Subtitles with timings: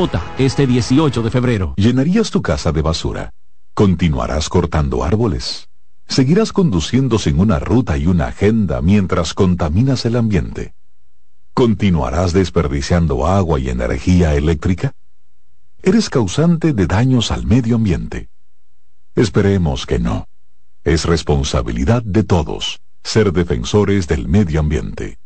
[0.00, 1.74] OTA este 18 de febrero.
[1.76, 3.32] ¿Llenarías tu casa de basura?
[3.74, 5.70] ¿Continuarás cortando árboles?
[6.06, 10.72] ¿Seguirás conduciendo sin una ruta y una agenda mientras contaminas el ambiente?
[11.52, 14.92] ¿Continuarás desperdiciando agua y energía eléctrica?
[15.82, 18.28] Eres causante de daños al medio ambiente.
[19.16, 20.28] Esperemos que no.
[20.84, 25.18] Es responsabilidad de todos ser defensores del medio ambiente.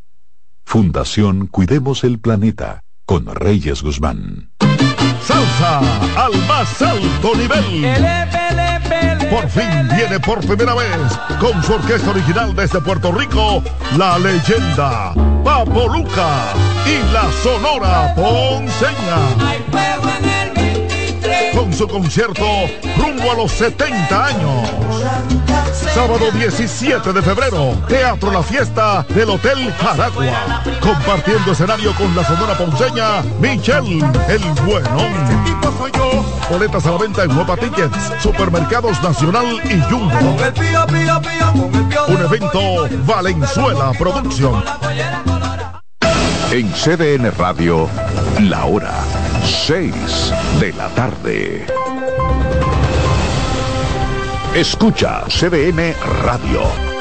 [0.64, 4.51] Fundación Cuidemos el Planeta con Reyes Guzmán.
[5.26, 5.80] Salsa
[6.16, 7.86] al más alto nivel.
[9.30, 13.62] Por fin viene por primera vez con su orquesta original desde Puerto Rico,
[13.96, 16.52] la leyenda Papo Luca
[16.86, 20.41] y la Sonora Ponceña
[21.54, 22.44] con su concierto
[22.96, 24.68] rumbo a los 70 años.
[25.94, 30.62] Sábado 17 de febrero, Teatro La Fiesta del Hotel Jaragua.
[30.80, 34.96] Compartiendo escenario con la sonora ponceña Michelle El Bueno.
[36.50, 40.36] Boletas a la venta en Nueva Tickets, Supermercados Nacional y Jumbo.
[42.08, 44.62] Un evento Valenzuela Producción.
[46.52, 47.88] En CDN Radio,
[48.42, 48.92] la hora
[49.42, 49.94] 6
[50.60, 51.64] de la tarde.
[54.54, 56.91] Escucha CDN Radio.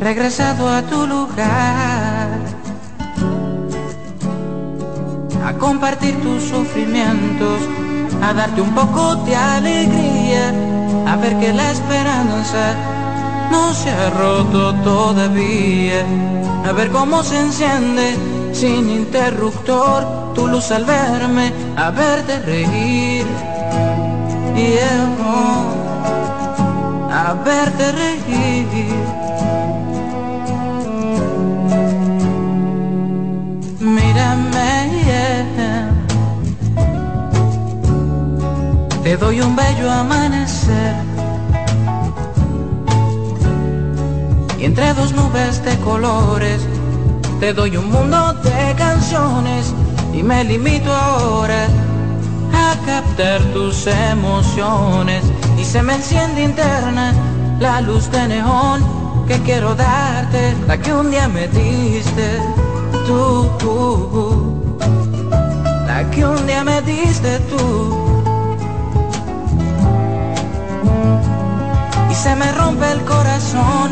[0.00, 2.28] Regresado a tu lugar
[5.44, 7.60] a compartir tus sufrimientos,
[8.22, 10.52] a darte un poco de alegría,
[11.06, 12.74] a ver que la esperanza
[13.50, 16.04] no se ha roto todavía,
[16.66, 18.16] a ver cómo se enciende
[18.52, 23.26] sin interruptor tu luz al verme, a verte reír.
[24.56, 24.78] Y
[27.12, 29.19] a verte reír.
[39.10, 40.94] Te doy un bello amanecer.
[44.56, 46.60] Y entre dos nubes de colores,
[47.40, 49.74] te doy un mundo de canciones.
[50.14, 51.66] Y me limito ahora
[52.54, 55.24] a captar tus emociones.
[55.58, 57.12] Y se me enciende interna
[57.58, 58.80] la luz de neón
[59.26, 62.38] que quiero darte, la que un día me diste
[63.08, 63.50] tú,
[65.84, 68.09] la que un día me diste tú.
[72.22, 73.90] Se me rompe el corazón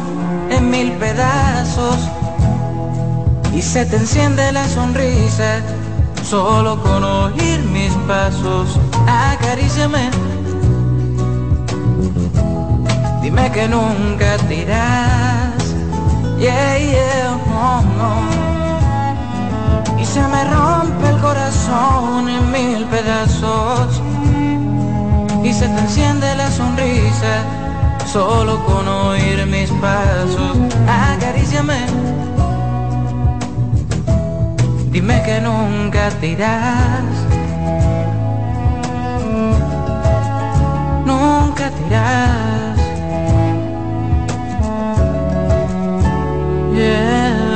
[0.51, 1.97] en mil pedazos
[3.55, 5.63] y se te enciende la sonrisa
[6.23, 8.79] solo con oír mis pasos.
[9.07, 10.11] Acaríciame.
[13.23, 15.65] Dime que nunca te irás.
[16.39, 18.39] Yeah, oh, no
[19.99, 24.01] y se me rompe el corazón en mil pedazos
[25.43, 27.58] y se te enciende la sonrisa
[28.13, 30.57] solo con oír mis pasos.
[30.87, 31.79] Acaríciame,
[34.91, 36.33] dime que nunca te
[41.05, 41.89] nunca te.
[46.75, 47.48] Yeah.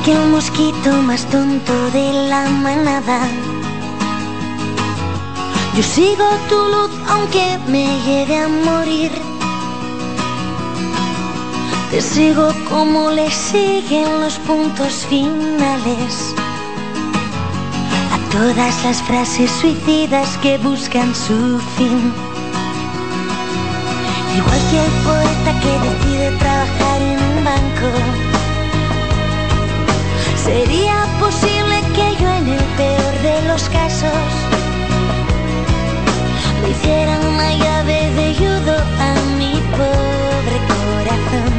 [0.00, 3.20] Que un mosquito más tonto de la manada.
[5.76, 9.12] Yo sigo tu luz aunque me llegue a morir.
[11.90, 16.34] Te sigo como le siguen los puntos finales.
[18.14, 22.12] A todas las frases suicidas que buscan su fin.
[24.36, 28.31] Igual que el poeta que decide trabajar en un banco
[30.44, 34.10] ¿Sería posible que yo en el peor de los casos
[36.60, 41.52] le hiciera una llave de judo a mi pobre corazón?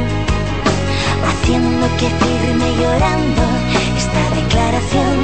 [1.26, 3.42] Haciendo que firme llorando
[3.96, 5.16] esta declaración.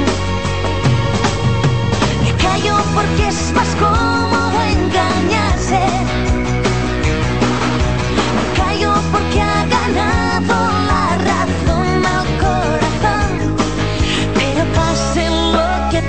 [2.23, 6.30] Me callo porque es más cómodo engañarse.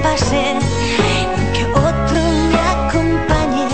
[0.03, 0.43] pase,
[1.55, 2.21] que otro
[2.51, 3.67] me acompañe.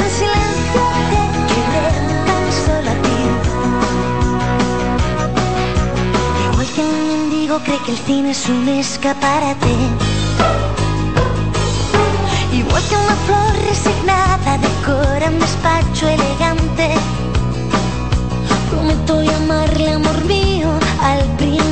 [0.00, 1.86] En silencio te quedé
[2.28, 3.18] tan solo a ti.
[6.52, 9.74] Igual que un mendigo cree que el cine es un escaparate.
[12.52, 16.88] Igual que una flor resignada decora un despacho elegante.
[18.70, 20.70] Prometo llamarle amor mío
[21.00, 21.71] al primer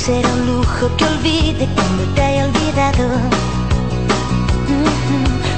[0.00, 3.06] será un lujo que olvide cuando te haya olvidado.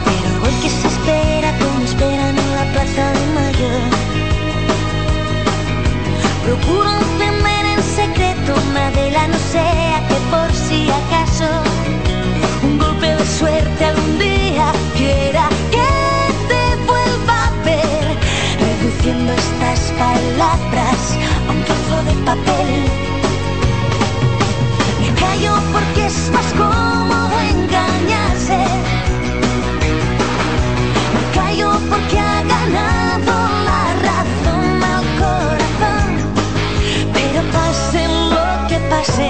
[0.07, 3.73] Pero igual que se espera como esperan en la plaza de mayo.
[6.45, 11.49] Procuro encender en secreto una vela, no sea que por si acaso
[12.65, 14.67] un golpe de suerte algún día
[14.97, 15.45] quiera
[15.75, 15.89] que
[16.51, 18.05] te vuelva a ver,
[18.67, 21.01] reduciendo estas palabras
[21.47, 23.12] a un trozo de papel.
[26.13, 28.59] Es más cómodo engañarse.
[31.15, 33.35] Me callo porque ha ganado
[33.69, 36.11] la razón al corazón.
[37.15, 38.01] Pero pase
[38.35, 39.29] lo que pase,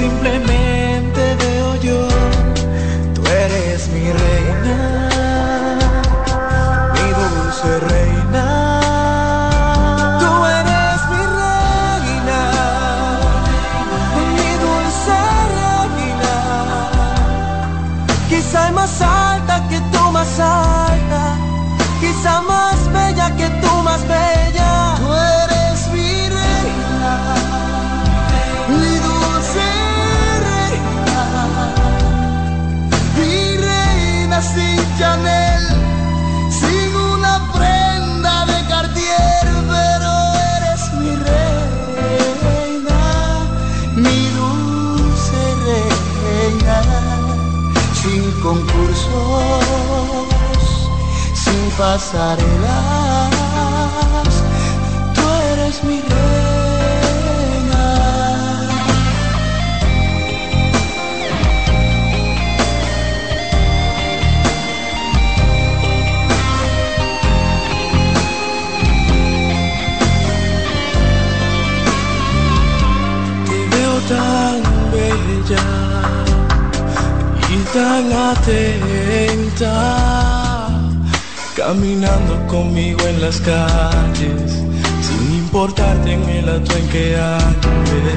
[0.00, 0.59] simplemente
[51.80, 53.32] pasarelas,
[55.14, 55.22] tú
[55.52, 57.84] eres mi reina.
[73.46, 74.60] Te veo tan
[74.92, 75.66] bella
[77.48, 79.76] y tan atenta,
[81.70, 84.50] caminando conmigo en las calles,
[85.06, 88.12] sin importarte en el auto en que ande.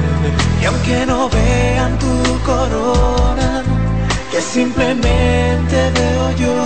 [0.60, 3.62] Y aunque no vean tu corona,
[4.32, 6.64] que simplemente veo yo,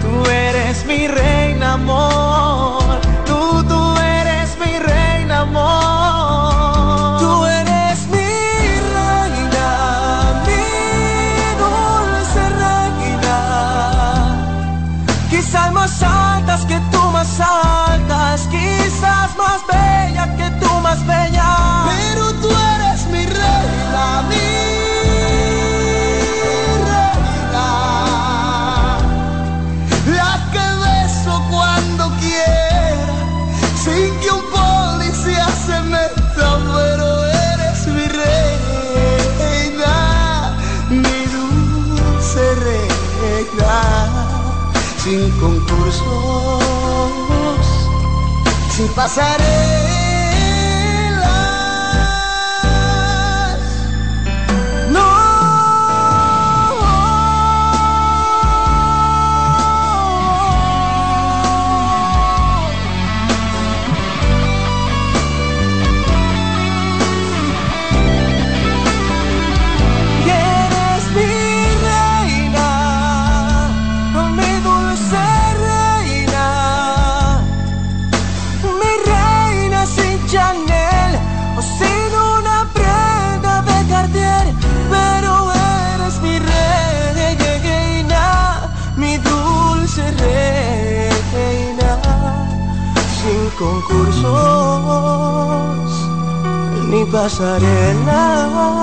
[0.00, 2.67] tú eres mi reina, amor.
[16.66, 21.84] Que tú más altas, quizás más bella que tú más bella.
[21.86, 24.36] Pero tú eres mi reina, mi
[26.88, 27.76] reina.
[30.16, 33.14] La que beso cuando quiera,
[33.82, 39.94] sin que un policía se meta, pero eres mi reina,
[40.90, 43.76] mi dulce reina,
[45.02, 46.27] sin concursos,
[48.78, 49.87] así pasaré.
[97.18, 98.78] Ni pasarelas.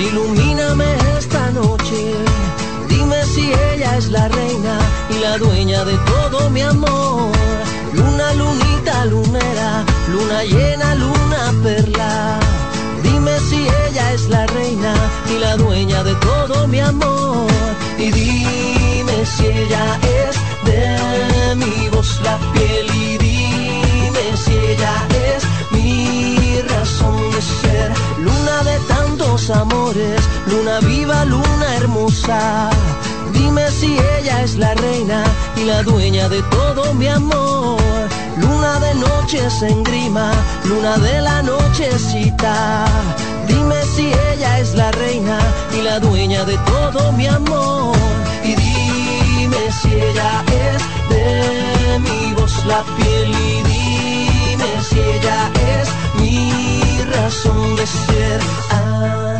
[0.00, 0.86] Ilumíname
[1.18, 2.14] esta noche.
[2.88, 4.78] Dime si ella es la reina
[5.10, 7.30] y la dueña de todo mi amor.
[7.92, 12.38] Luna, lunita, lunera, luna llena, luna perla.
[13.02, 14.94] Dime si ella es la reina
[15.34, 17.50] y la dueña de todo mi amor.
[17.98, 19.84] Y dime si ella
[20.22, 24.94] es de mi voz la piel y dime si ella
[25.28, 25.42] es
[25.72, 27.92] mi razón de ser.
[29.50, 32.70] Amores, luna viva, luna hermosa.
[33.32, 35.24] Dime si ella es la reina
[35.56, 37.80] y la dueña de todo mi amor.
[38.36, 40.32] Luna de noches en grima,
[40.64, 42.86] luna de la nochecita.
[43.46, 45.38] Dime si ella es la reina
[45.76, 47.96] y la dueña de todo mi amor.
[48.44, 55.88] Y dime si ella es de mi voz la piel y dime si ella es
[56.20, 58.40] mi razón de ser.
[58.80, 59.39] yo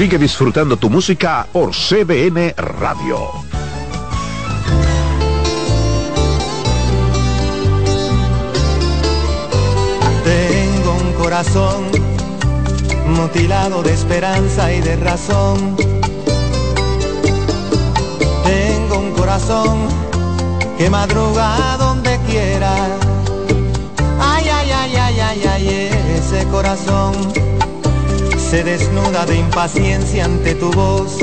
[0.00, 3.18] Sigue disfrutando tu música por CBN Radio.
[10.24, 11.84] Tengo un corazón
[13.08, 15.76] mutilado de esperanza y de razón.
[18.42, 19.80] Tengo un corazón
[20.78, 22.72] que madruga donde quiera.
[24.18, 25.68] Ay, ay, ay, ay, ay, ay,
[26.16, 27.49] ese corazón
[28.50, 31.18] se desnuda de impaciencia ante tu voz.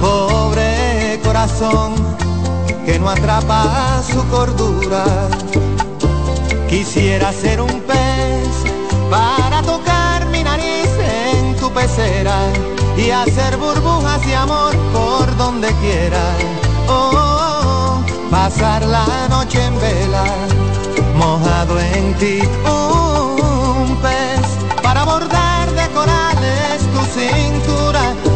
[0.00, 1.94] Pobre corazón
[2.86, 5.04] que no atrapa su cordura.
[6.68, 8.48] Quisiera ser un pez
[9.10, 10.88] para tocar mi nariz
[11.34, 12.38] en tu pecera
[12.96, 16.24] y hacer burbujas de amor por donde quiera.
[16.88, 20.26] Oh, pasar la noche en vela,
[21.16, 22.40] mojado en ti.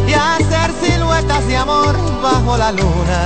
[0.07, 3.21] Y hacer siluetas de amor bajo la luna.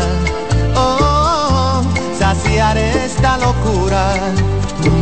[0.76, 1.82] Oh,
[2.18, 4.14] saciar esta locura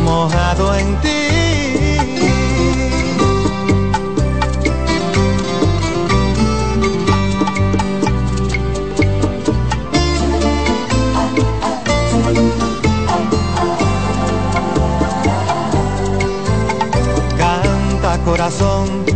[0.04, 1.46] mojado en ti.
[18.24, 19.15] Corazón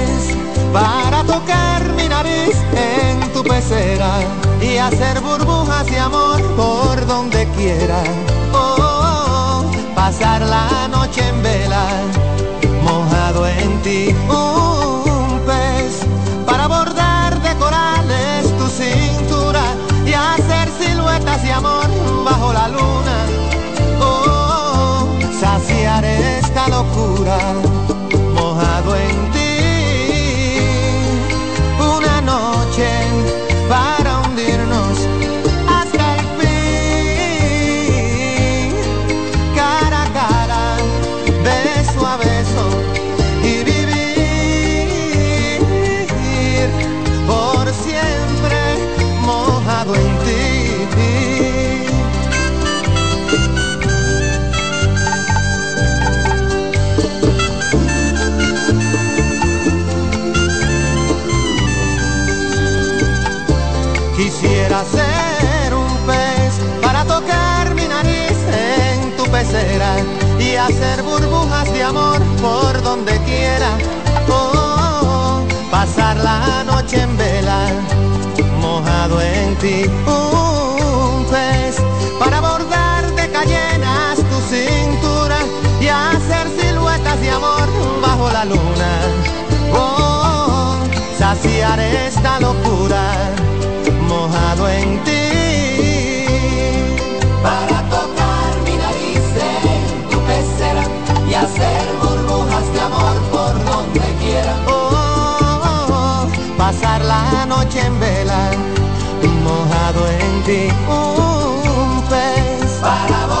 [0.71, 4.19] para tocar mi nariz en tu pecera
[4.61, 8.03] y hacer burbujas de amor por donde quiera.
[8.53, 11.85] Oh, pasar la noche en vela,
[12.83, 14.15] mojado en ti.
[14.29, 16.05] Un pez
[16.45, 19.63] para bordar de corales tu cintura
[20.05, 21.87] y hacer siluetas de amor
[22.23, 23.17] bajo la luna.
[23.99, 25.07] Oh,
[25.39, 27.70] saciar esta locura
[73.03, 73.77] donde quiera.
[74.29, 77.67] Oh, pasar la noche en vela,
[78.59, 79.85] mojado en ti.
[80.05, 81.77] Un pez
[82.19, 85.37] para bordar de cayenas tu cintura
[85.79, 87.67] y hacer siluetas de amor
[88.01, 88.91] bajo la luna.
[89.73, 90.75] Oh,
[91.17, 92.60] saciar esta locura
[107.45, 108.51] noche en vela,
[109.43, 110.67] mojado en ti.
[110.87, 113.40] Un pez Para bordar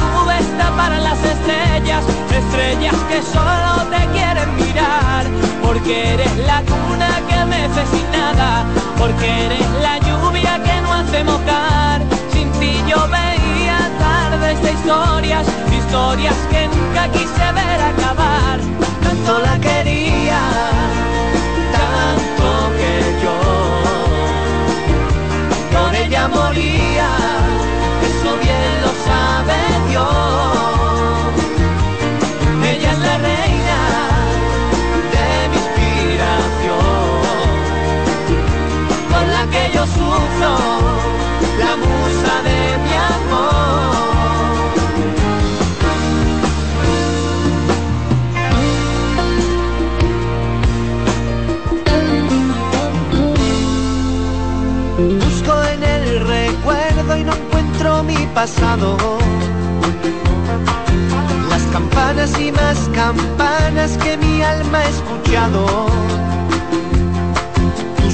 [0.81, 2.03] tapar las estrellas,
[2.35, 5.25] estrellas que solo te quieren mirar,
[5.63, 8.65] porque eres la cuna que mece sin nada,
[8.97, 12.01] porque eres la lluvia que no hace mojar.
[12.31, 18.59] Sin ti yo veía tardes de historias, historias que nunca quise ver acabar.
[19.03, 20.41] Tanto la quería,
[21.77, 23.37] tanto que yo
[25.73, 27.09] por ella moría.
[28.07, 29.57] Eso bien lo sabe
[29.89, 30.50] Dios.
[58.41, 58.97] Pasado.
[61.49, 65.85] Las campanas y más campanas que mi alma ha escuchado.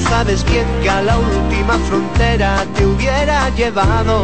[0.08, 4.22] Sabes bien que a la última frontera te hubiera llevado.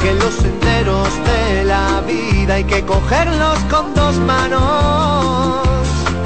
[0.00, 5.60] Que los senderos de la vida hay que cogerlos con dos manos.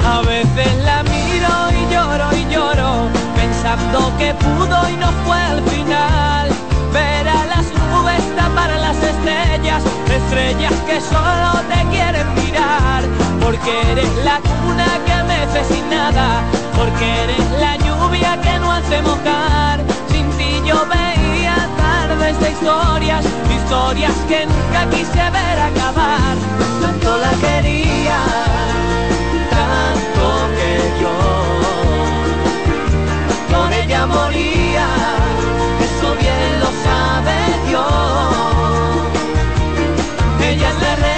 [0.05, 5.61] A veces la miro y lloro y lloro, pensando que pudo y no fue al
[5.63, 6.49] final.
[6.93, 9.83] Ver a las nubes tapar a las estrellas,
[10.15, 13.26] estrellas que solo te quieren mirar.
[13.47, 16.43] Porque eres la cuna que mece sin nada,
[16.75, 19.79] porque eres la lluvia que no hace mojar.
[20.11, 26.35] Sin ti yo veía tardes de historias, historias que nunca quise ver acabar.
[26.81, 28.19] Tanto la quería,
[29.49, 30.25] tanto
[30.57, 31.15] que yo
[33.49, 34.87] por ella moría.
[35.87, 37.37] Eso bien lo sabe
[37.69, 37.87] Dios.
[40.41, 41.17] Ella es la reina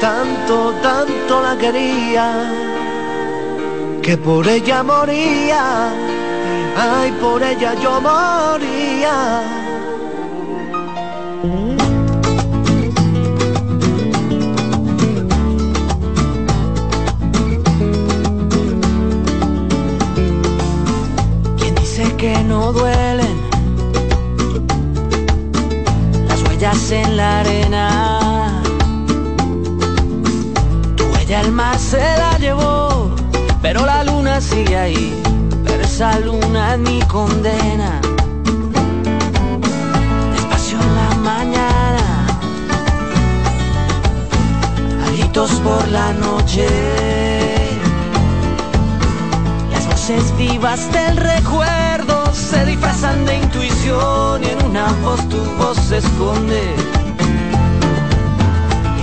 [0.00, 2.26] tanto, tanto la quería,
[4.02, 5.90] que por ella moría.
[6.76, 9.42] Ay, por ella yo moría.
[34.58, 35.22] Sigue ahí,
[35.64, 38.00] pero esa luna es mi condena.
[40.32, 42.26] Despacio en la mañana,
[45.04, 46.66] a gritos por la noche.
[49.72, 55.78] Las voces vivas del recuerdo se disfrazan de intuición y en una voz tu voz
[55.88, 56.62] se esconde.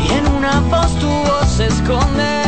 [0.04, 2.45] Y en una voz tu voz se esconde.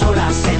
[0.00, 0.59] solas en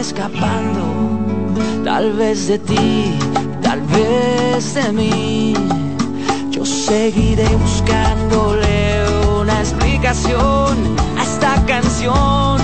[0.00, 0.82] escapando,
[1.84, 3.12] tal vez de ti,
[3.62, 5.54] tal vez de mí.
[6.50, 9.04] Yo seguiré buscándole
[9.42, 12.58] una explicación a esta canción.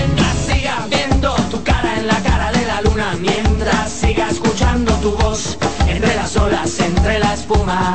[0.00, 5.10] Mientras siga viendo tu cara en la cara de la luna, mientras siga escuchando tu
[5.12, 7.94] voz entre las olas, entre la espuma,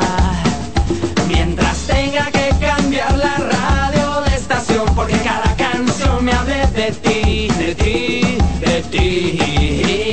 [1.27, 4.02] mientras tenga que cambiar la radio.
[7.73, 8.21] थी
[8.63, 9.07] रहती
[9.37, 10.12] ही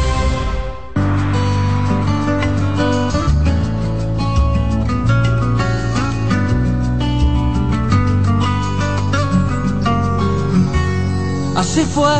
[11.71, 12.17] Así fue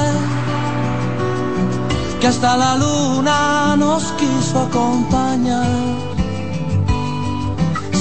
[2.22, 5.68] que hasta la luna nos quiso acompañar.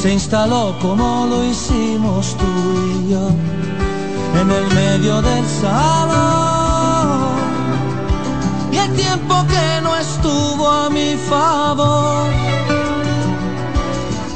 [0.00, 2.46] Se instaló como lo hicimos tú
[2.86, 3.30] y yo
[4.40, 7.32] en el medio del salón.
[8.70, 12.30] Y el tiempo que no estuvo a mi favor.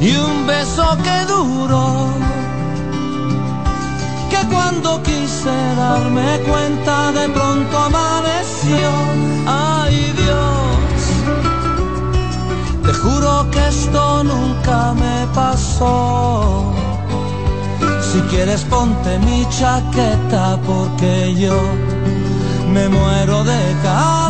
[0.00, 2.08] Y un beso que duró
[4.50, 8.90] cuando quise darme cuenta de pronto amaneció.
[9.46, 11.00] Ay Dios,
[12.84, 16.72] te juro que esto nunca me pasó.
[18.00, 21.58] Si quieres ponte mi chaqueta porque yo
[22.72, 24.23] me muero de calor.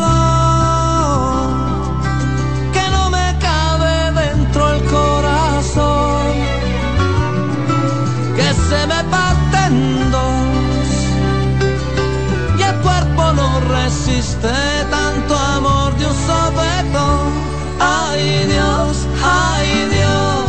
[14.24, 14.48] Resiste
[14.90, 17.32] tanto amor de un sopetón.
[17.80, 20.44] Ay Dios, ay Dios,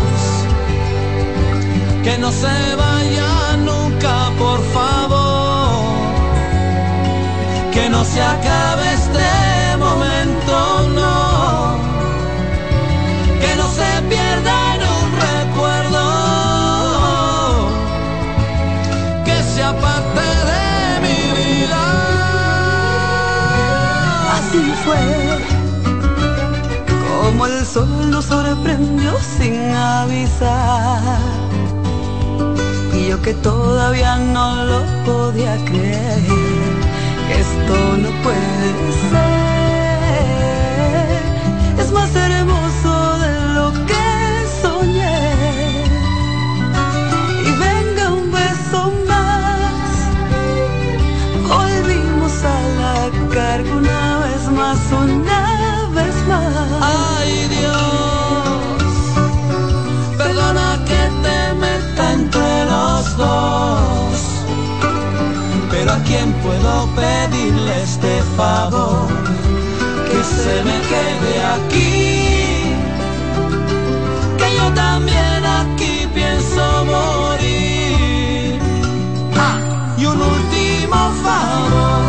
[2.04, 5.84] que no se vaya nunca, por favor,
[7.74, 9.55] que no se acabe este
[27.76, 31.20] sol nos sorprendió sin avisar.
[32.94, 36.22] Y yo que todavía no lo podía creer,
[37.42, 38.70] esto no puede
[39.10, 39.42] ser.
[41.82, 44.08] Es más hermoso de lo que
[44.62, 45.20] soñé.
[47.48, 48.80] Y venga un beso
[49.12, 49.92] más,
[51.54, 52.98] volvimos a la
[53.36, 55.55] carga una vez más, una
[63.18, 64.18] dos,
[65.72, 69.08] pero a quién puedo pedirle este favor,
[70.10, 72.76] que se me quede aquí,
[74.38, 78.60] que yo también aquí pienso morir.
[79.98, 82.04] Y un último favor,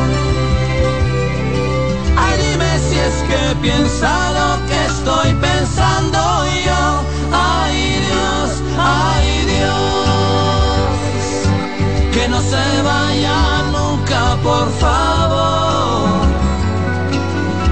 [2.16, 6.18] ay dime si es que piensa lo que estoy pensando
[12.50, 13.38] se vaya
[13.72, 16.26] nunca, por favor,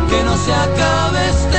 [0.08, 1.53] que no se acabe este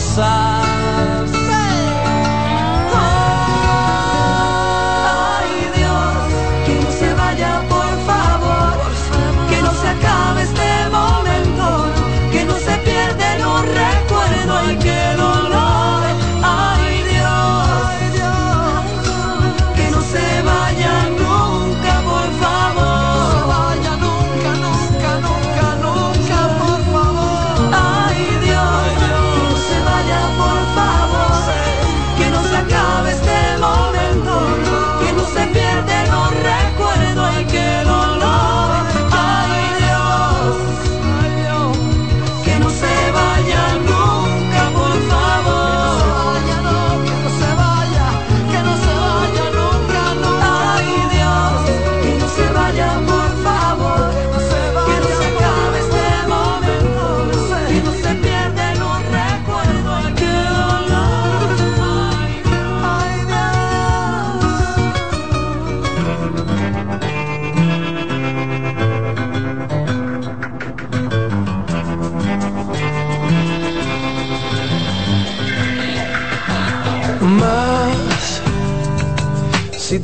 [0.00, 0.69] sám.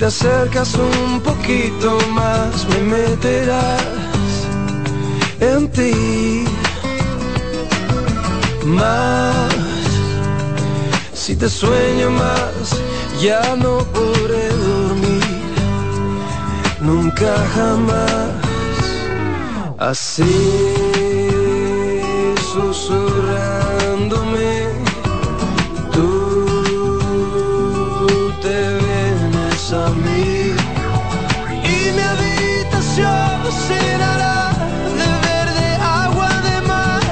[0.06, 3.82] acercas un poquito más, me meterás
[5.40, 6.44] en ti.
[8.64, 9.52] Más,
[11.12, 12.76] si te sueño más,
[13.20, 15.24] ya no podré dormir,
[16.80, 18.30] nunca jamás.
[19.78, 20.22] Así
[22.52, 24.65] susurrándome
[31.64, 34.38] y mi habitación llenará
[34.98, 37.02] de verde agua de mar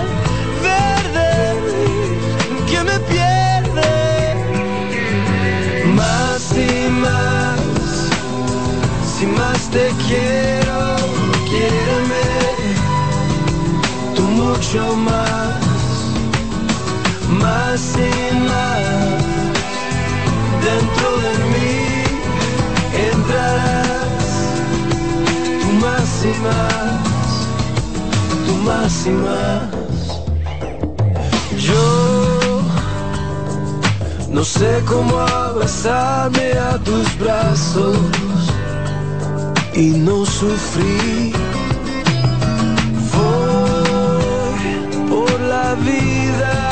[0.62, 1.30] verde
[2.68, 3.92] que me pierde.
[5.94, 7.60] Más y más
[9.12, 10.43] si más te quiero.
[29.04, 29.12] Yo
[34.30, 37.98] no sé cómo abrazarme a tus brazos
[39.74, 41.34] y no sufrir.
[43.12, 46.70] Voy por la vida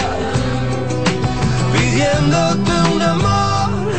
[1.75, 3.93] pidiéndote un amor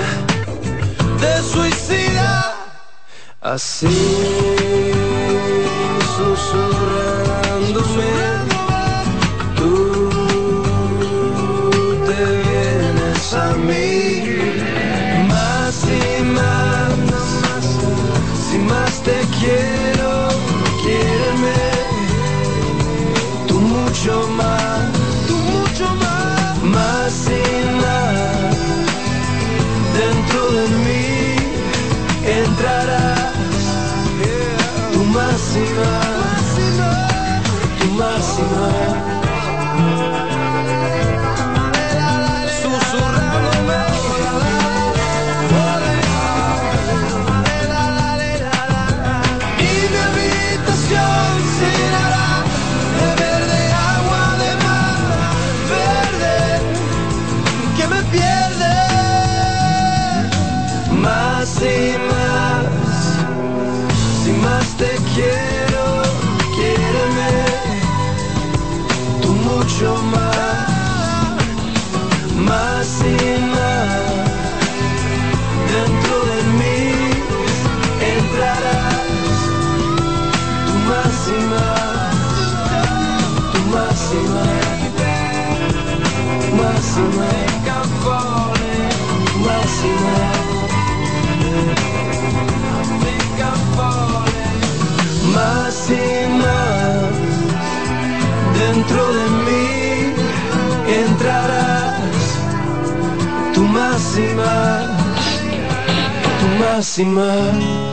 [1.21, 2.55] de suicida.
[3.41, 4.72] Así.
[104.13, 104.85] máxima,
[106.39, 107.92] tu máxima.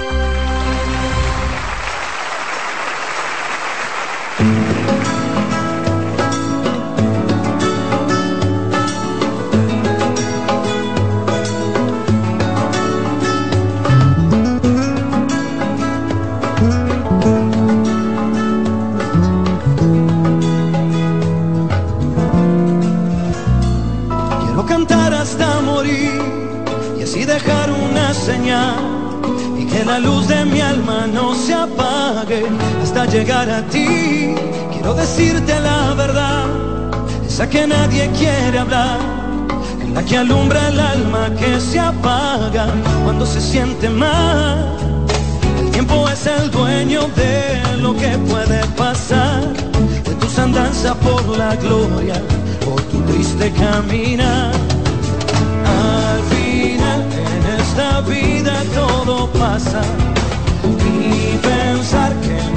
[38.17, 38.99] Quiere hablar,
[39.93, 42.67] la que alumbra el alma que se apaga
[43.03, 44.77] cuando se siente mal.
[45.59, 49.41] El tiempo es el dueño de lo que puede pasar,
[50.05, 52.21] de tus andanzas por la gloria
[52.67, 54.51] o tu triste caminar.
[55.65, 59.81] Al final en esta vida todo pasa
[60.63, 62.50] y pensar que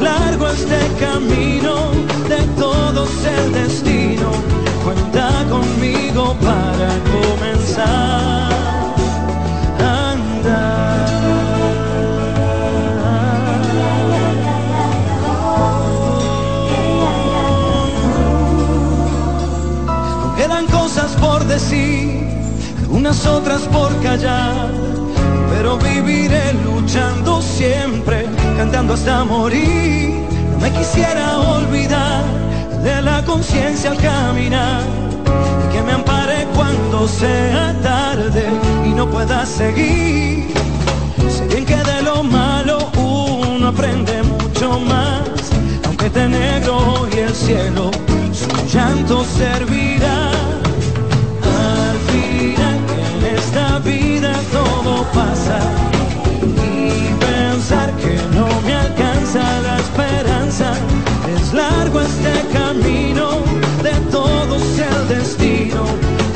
[0.00, 1.90] largo este camino,
[2.28, 4.30] de todos el destino.
[4.84, 8.52] Cuenta conmigo para comenzar
[9.80, 11.06] a andar.
[20.36, 22.28] Quedan cosas por decir,
[22.84, 24.86] algunas otras por callar
[25.56, 28.25] pero viviré luchando siempre,
[28.56, 30.10] cantando hasta morir.
[30.52, 32.24] No me quisiera olvidar
[32.82, 34.82] de la conciencia al caminar,
[35.64, 38.44] y que me ampare cuando sea tarde
[38.84, 40.54] y no pueda seguir.
[41.28, 45.28] Sé bien que de lo malo uno aprende mucho más,
[45.86, 47.90] aunque esté negro y el cielo
[48.32, 50.30] su llanto servirá.
[51.42, 52.78] Al final
[53.08, 55.85] en esta vida todo pasa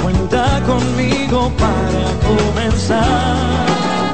[0.02, 4.09] cuenta conmigo para comenzar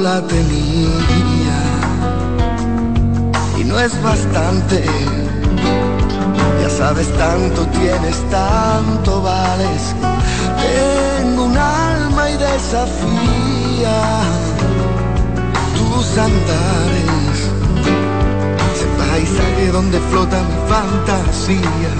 [0.00, 1.58] la tenía.
[3.58, 4.84] Y no es bastante,
[6.62, 9.94] ya sabes, tanto tienes, tanto vales.
[10.60, 14.22] Tengo un alma y desafía
[15.76, 17.38] tus andares.
[18.74, 21.90] Ese paisaje donde flota mi fantasía.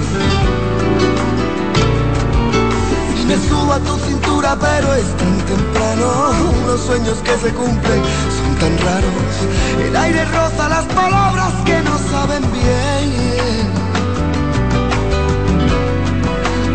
[3.27, 6.31] Me subo a tu cintura, pero es tan temprano.
[6.65, 8.01] Los sueños que se cumplen
[8.37, 9.33] son tan raros.
[9.85, 13.67] El aire roza las palabras que no saben bien.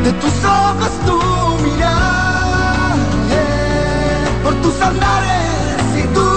[0.04, 1.18] De tus ojos tu
[1.64, 2.96] mirar,
[4.44, 6.31] por tus andares y tu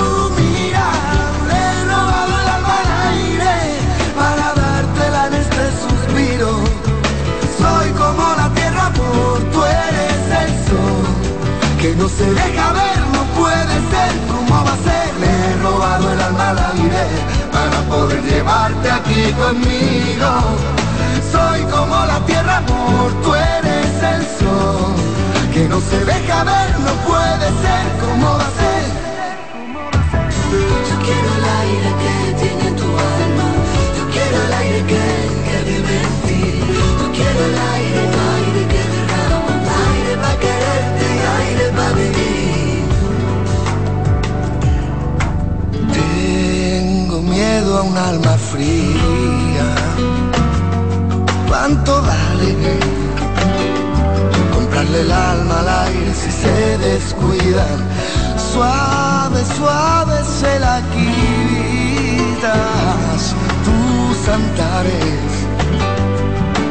[11.98, 14.12] no se deja ver, no puede ser.
[14.28, 15.14] ¿Cómo va a ser?
[15.20, 17.08] Le he robado el alma al aire
[17.52, 20.30] para poder llevarte aquí conmigo.
[21.32, 24.96] Soy como la tierra, amor, tú eres el sol
[25.54, 27.84] que no se deja ver, no puede ser.
[28.02, 28.86] ¿Cómo va a ser?
[47.66, 49.68] Miedo a un alma fría.
[51.47, 52.80] ¿Cuánto vale
[54.53, 57.80] comprarle el alma al aire si se descuidan?
[58.53, 62.53] Suave, suave se la quitas
[63.66, 65.32] tus antares.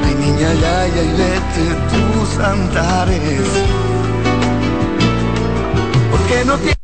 [0.04, 3.46] Ay, niña, ya, ya, y vete tus antares.
[6.10, 6.83] Porque no tienes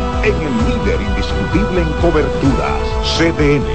[0.23, 2.81] en el líder indiscutible en coberturas,
[3.17, 3.65] CDN.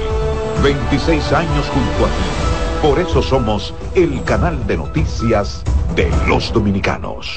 [0.63, 2.81] 26 años junto a ti.
[2.81, 5.61] Por eso somos el canal de noticias
[5.95, 7.27] de los dominicanos.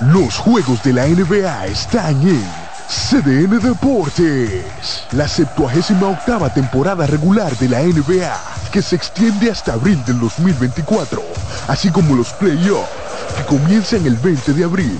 [0.00, 2.44] Los juegos de la NBA están en
[2.88, 5.04] CDN Deportes.
[5.12, 8.34] La 78 octava temporada regular de la NBA,
[8.72, 11.22] que se extiende hasta abril del 2024,
[11.68, 12.90] así como los playoffs,
[13.36, 14.98] que comienzan el 20 de abril.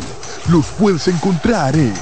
[0.48, 1.92] Los puedes encontrar en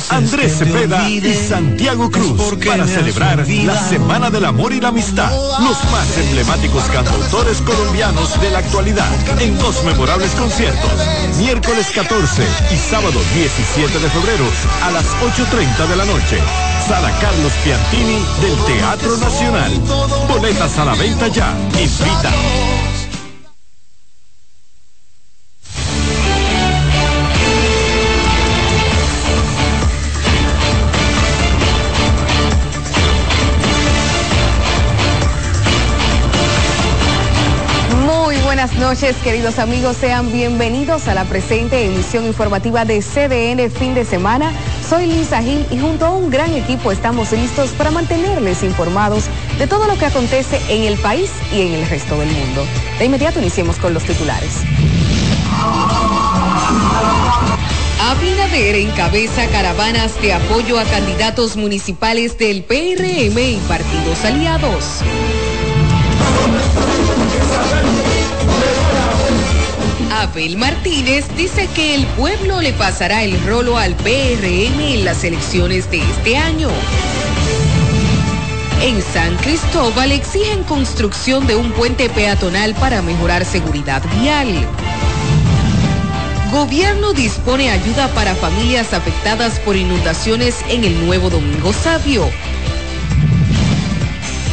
[0.10, 5.92] Andrés Cepeda y Santiago Cruz para celebrar la Semana del Amor y la Amistad, los
[5.92, 9.10] más emblemáticos cantautores colombianos de la actualidad,
[9.40, 10.92] en dos memorables conciertos,
[11.38, 12.44] miércoles 14
[12.74, 14.46] y sábado 17 de febrero
[14.84, 16.67] a las 8.30 de la noche.
[16.88, 19.72] Sala Carlos Piantini del Teatro Nacional.
[20.30, 21.54] Boletas a la venta ya.
[21.78, 22.32] Invita.
[38.58, 39.98] Buenas noches, queridos amigos.
[39.98, 44.52] Sean bienvenidos a la presente emisión informativa de CDN fin de semana.
[44.90, 49.26] Soy Lisa Gil y junto a un gran equipo estamos listos para mantenerles informados
[49.58, 52.66] de todo lo que acontece en el país y en el resto del mundo.
[52.98, 54.62] De inmediato iniciemos con los titulares.
[58.00, 65.02] Abinader encabeza caravanas de apoyo a candidatos municipales del PRM y partidos aliados.
[70.22, 75.92] Abel Martínez dice que el pueblo le pasará el rolo al PRM en las elecciones
[75.92, 76.70] de este año.
[78.82, 84.48] En San Cristóbal exigen construcción de un puente peatonal para mejorar seguridad vial.
[86.52, 92.28] Gobierno dispone ayuda para familias afectadas por inundaciones en el nuevo Domingo Sabio.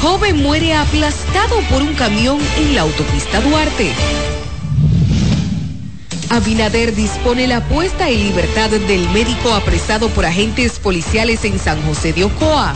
[0.03, 3.91] Joven muere aplastado por un camión en la autopista Duarte.
[6.31, 12.13] Abinader dispone la puesta en libertad del médico apresado por agentes policiales en San José
[12.13, 12.75] de Ocoa.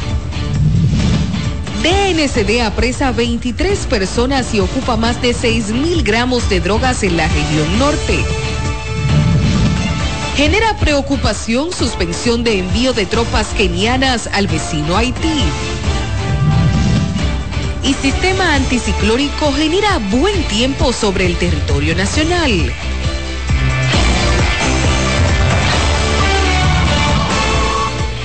[1.83, 7.29] DNCD apresa 23 personas y ocupa más de 6 mil gramos de drogas en la
[7.29, 8.19] región norte.
[10.37, 15.43] Genera preocupación suspensión de envío de tropas kenianas al vecino Haití.
[17.83, 22.73] Y sistema anticiclónico genera buen tiempo sobre el territorio nacional.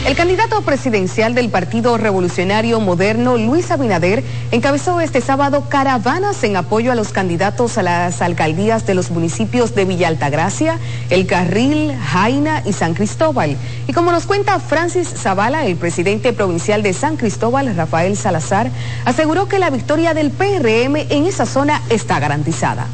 [0.06, 6.91] El candidato presidencial del Partido Revolucionario Moderno, Luis Abinader, encabezó este sábado caravanas en apoyo
[6.91, 10.78] a los candidatos a las alcaldías de los municipios de Villa Altagracia,
[11.10, 13.56] El Carril, Jaina y San Cristóbal.
[13.88, 18.70] Y como nos cuenta Francis Zavala, el presidente provincial de San Cristóbal, Rafael Salazar,
[19.06, 22.88] aseguró que la victoria del PRM en esa zona está garantizada.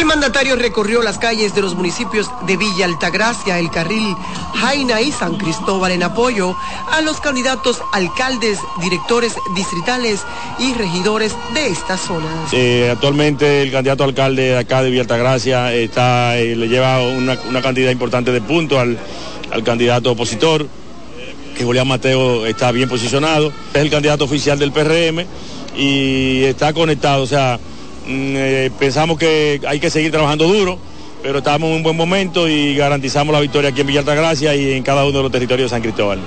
[0.00, 4.16] El mandatario recorrió las calles de los municipios de Villa Altagracia, El Carril,
[4.54, 6.56] Jaina y San Cristóbal en apoyo
[6.90, 10.22] a los candidatos alcaldes, directores distritales
[10.58, 12.32] y regidores de estas zonas.
[12.52, 17.36] Eh, actualmente el candidato alcalde de acá de Villa Altagracia está, eh, le lleva una,
[17.60, 18.98] cantidad importante de puntos al,
[19.52, 20.66] al candidato opositor,
[21.58, 25.26] que Julián Mateo está bien posicionado, es el candidato oficial del PRM
[25.76, 27.60] y está conectado, o sea,
[28.06, 30.78] eh, pensamos que hay que seguir trabajando duro,
[31.22, 34.72] pero estamos en un buen momento y garantizamos la victoria aquí en Villa Altagracia y
[34.72, 36.18] en cada uno de los territorios de San Cristóbal.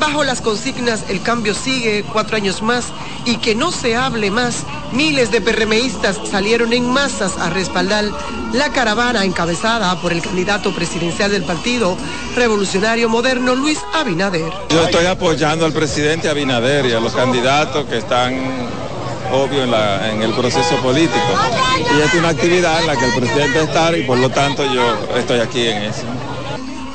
[0.00, 2.86] Bajo las consignas El cambio sigue cuatro años más
[3.26, 8.06] y que no se hable más, miles de PRMistas salieron en masas a respaldar
[8.54, 11.98] la caravana encabezada por el candidato presidencial del partido
[12.34, 14.50] revolucionario moderno Luis Abinader.
[14.70, 18.40] Yo estoy apoyando al presidente Abinader y a los candidatos que están
[19.32, 21.18] obvio en, la, en el proceso político.
[21.96, 25.16] Y es una actividad en la que el presidente está y por lo tanto yo
[25.16, 26.04] estoy aquí en eso.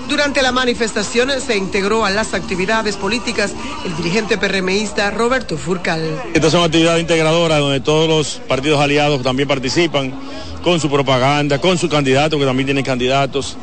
[0.08, 3.54] Durante la manifestación se integró a las actividades políticas
[3.86, 6.22] el dirigente PRMista Roberto Furcal.
[6.34, 10.14] Estas son actividades integradoras donde todos los partidos aliados también participan
[10.64, 13.58] con su propaganda, con sus candidatos que también tienen candidatos.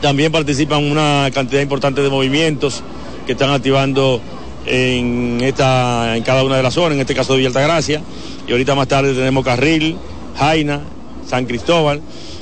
[0.00, 2.84] También participan una cantidad importante de movimientos
[3.26, 4.20] que están activando
[4.66, 8.02] en, esta, en cada una de las zonas, en este caso de Villa Altagracia,
[8.46, 9.96] y ahorita más tarde tenemos Carril,
[10.36, 10.80] Jaina,
[11.26, 12.00] San Cristóbal,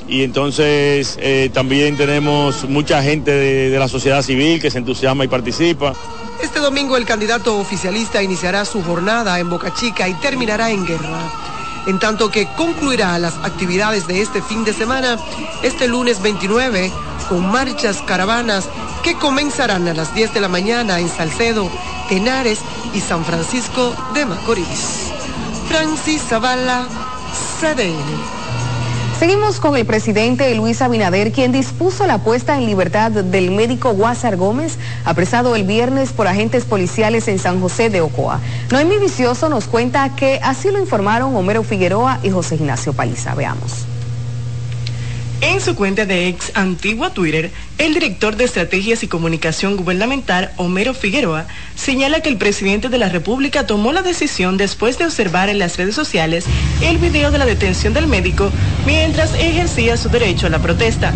[0.09, 5.25] y entonces eh, también tenemos mucha gente de, de la sociedad civil que se entusiasma
[5.25, 5.95] y participa.
[6.43, 11.33] Este domingo el candidato oficialista iniciará su jornada en Boca Chica y terminará en Guerra.
[11.87, 15.19] En tanto que concluirá las actividades de este fin de semana
[15.63, 16.91] este lunes 29
[17.29, 18.69] con marchas, caravanas
[19.03, 21.71] que comenzarán a las 10 de la mañana en Salcedo,
[22.09, 22.61] Tenares
[22.95, 25.13] y San Francisco de Macorís.
[25.69, 26.87] Francis Zavala,
[27.61, 28.37] CDN.
[29.19, 34.37] Seguimos con el presidente Luis Abinader, quien dispuso la puesta en libertad del médico Guásar
[34.37, 34.77] Gómez,
[35.07, 38.41] apresado el viernes por agentes policiales en San José de Ocoa.
[38.71, 43.35] Noemí Vicioso nos cuenta que así lo informaron Homero Figueroa y José Ignacio Paliza.
[43.35, 43.87] Veamos.
[45.57, 50.93] En su cuenta de ex antigua Twitter, el director de Estrategias y Comunicación Gubernamental, Homero
[50.93, 55.59] Figueroa, señala que el presidente de la República tomó la decisión después de observar en
[55.59, 56.45] las redes sociales
[56.83, 58.51] el video de la detención del médico
[58.85, 61.15] mientras ejercía su derecho a la protesta.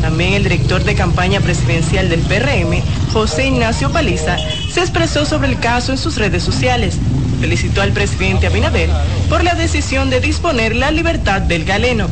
[0.00, 2.80] También el director de campaña presidencial del PRM,
[3.12, 4.38] José Ignacio Paliza,
[4.72, 6.96] se expresó sobre el caso en sus redes sociales.
[7.40, 8.88] Felicitó al presidente Abinader
[9.28, 12.08] por la decisión de disponer la libertad del galeno.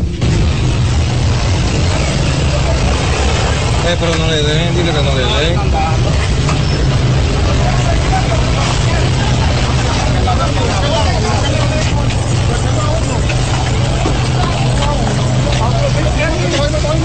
[3.99, 5.61] Pero no le den, dile que no le den.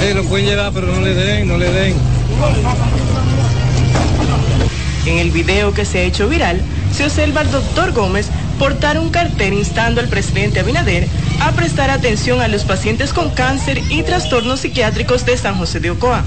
[0.02, 1.96] Eh, lo pueden llevar, pero no le den, no le den.
[5.08, 6.62] En el video que se ha hecho viral,
[6.94, 8.28] se observa al doctor Gómez
[8.60, 11.08] portar un cartel instando al presidente Abinader
[11.42, 15.90] a prestar atención a los pacientes con cáncer y trastornos psiquiátricos de San José de
[15.90, 16.24] Ocoa.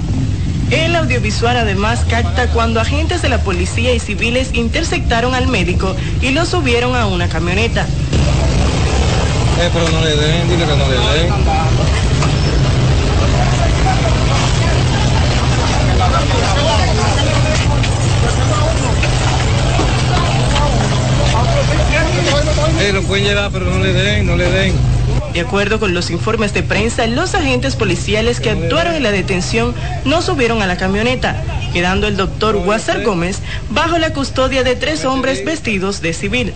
[0.71, 6.29] El audiovisual además capta cuando agentes de la policía y civiles interceptaron al médico y
[6.29, 7.87] lo subieron a una camioneta.
[9.61, 11.33] Eh, pero no le den, dile que no le den.
[22.79, 24.88] Eh, lo pueden llevar, pero no le den, no le den.
[25.33, 29.75] De acuerdo con los informes de prensa, los agentes policiales que actuaron en la detención
[30.05, 33.39] no subieron a la camioneta, quedando el doctor Guasar Gómez
[33.69, 36.53] bajo la custodia de tres hombres vestidos de civil.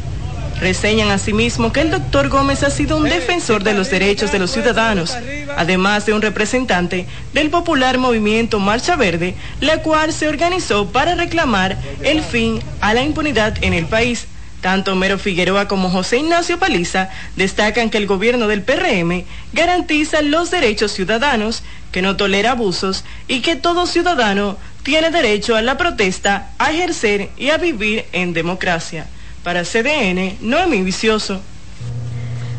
[0.60, 4.52] Reseñan asimismo que el doctor Gómez ha sido un defensor de los derechos de los
[4.52, 5.16] ciudadanos,
[5.58, 11.78] además de un representante del popular movimiento Marcha Verde, la cual se organizó para reclamar
[12.02, 14.26] el fin a la impunidad en el país.
[14.64, 20.52] Tanto Homero Figueroa como José Ignacio Paliza destacan que el gobierno del PRM garantiza los
[20.52, 26.52] derechos ciudadanos, que no tolera abusos y que todo ciudadano tiene derecho a la protesta,
[26.60, 29.06] a ejercer y a vivir en democracia.
[29.44, 31.41] Para CDN, Noemí Vicioso.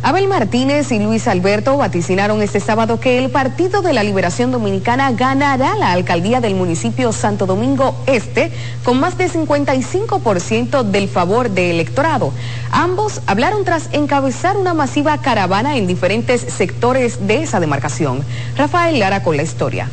[0.04, 5.10] Abel Martínez y Luis Alberto vaticinaron este sábado que el Partido de la Liberación Dominicana
[5.12, 8.52] ganará la alcaldía del municipio Santo Domingo Este
[8.84, 12.34] con más de 55% del favor de electorado.
[12.70, 18.22] Ambos hablaron tras encabezar una masiva caravana en diferentes sectores de esa demarcación.
[18.58, 19.88] Rafael Lara con la historia.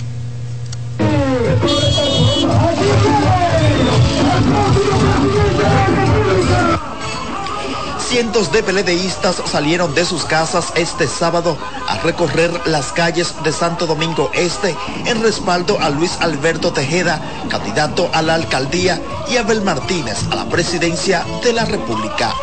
[8.11, 11.57] Cientos de peledeístas salieron de sus casas este sábado
[11.87, 14.75] a recorrer las calles de Santo Domingo Este
[15.05, 20.45] en respaldo a Luis Alberto Tejeda, candidato a la alcaldía, y Abel Martínez a la
[20.49, 22.33] presidencia de la República.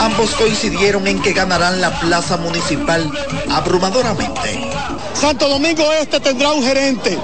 [0.00, 3.08] Ambos coincidieron en que ganarán la plaza municipal
[3.52, 4.71] abrumadoramente.
[5.22, 7.16] Santo Domingo Este tendrá un gerente.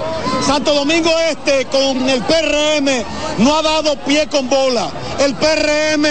[0.47, 3.03] Santo Domingo Este con el PRM
[3.39, 4.87] no ha dado pie con bola.
[5.19, 6.05] El PRM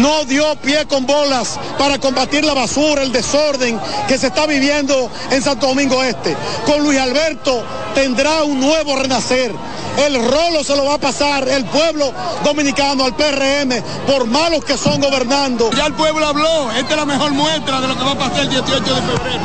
[0.00, 5.10] no dio pie con bolas para combatir la basura, el desorden que se está viviendo
[5.30, 6.34] en Santo Domingo Este.
[6.64, 7.62] Con Luis Alberto
[7.94, 9.52] tendrá un nuevo renacer.
[9.98, 12.14] El rolo se lo va a pasar el pueblo
[12.44, 15.70] dominicano al PRM por malos que son gobernando.
[15.72, 18.40] Ya el pueblo habló, esta es la mejor muestra de lo que va a pasar
[18.40, 19.44] el 18 de febrero.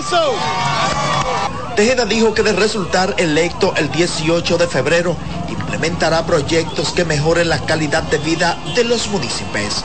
[0.00, 0.97] ¡Eso!
[1.78, 5.16] Tejeda dijo que de resultar electo el 18 de febrero,
[5.48, 9.84] implementará proyectos que mejoren la calidad de vida de los municipios.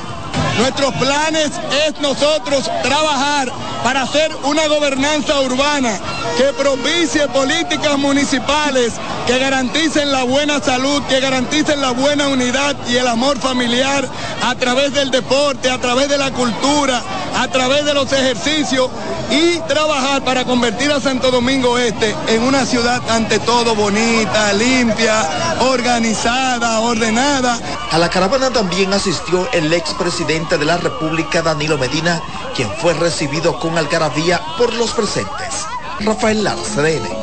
[0.58, 1.52] Nuestros planes
[1.88, 3.52] es nosotros trabajar
[3.84, 6.00] para hacer una gobernanza urbana
[6.38, 8.94] que propicie políticas municipales
[9.26, 14.08] que garanticen la buena salud, que garanticen la buena unidad y el amor familiar
[14.44, 17.02] a través del deporte, a través de la cultura,
[17.36, 18.90] a través de los ejercicios
[19.32, 25.58] y trabajar para convertir a Santo Domingo Este en una ciudad ante todo bonita, limpia,
[25.62, 27.60] organizada, ordenada.
[27.92, 32.22] A la caravana también asistió el expresidente de la República, Danilo Medina,
[32.56, 35.66] quien fue recibido con algarabía por los presentes.
[36.02, 37.23] Rafael Lara.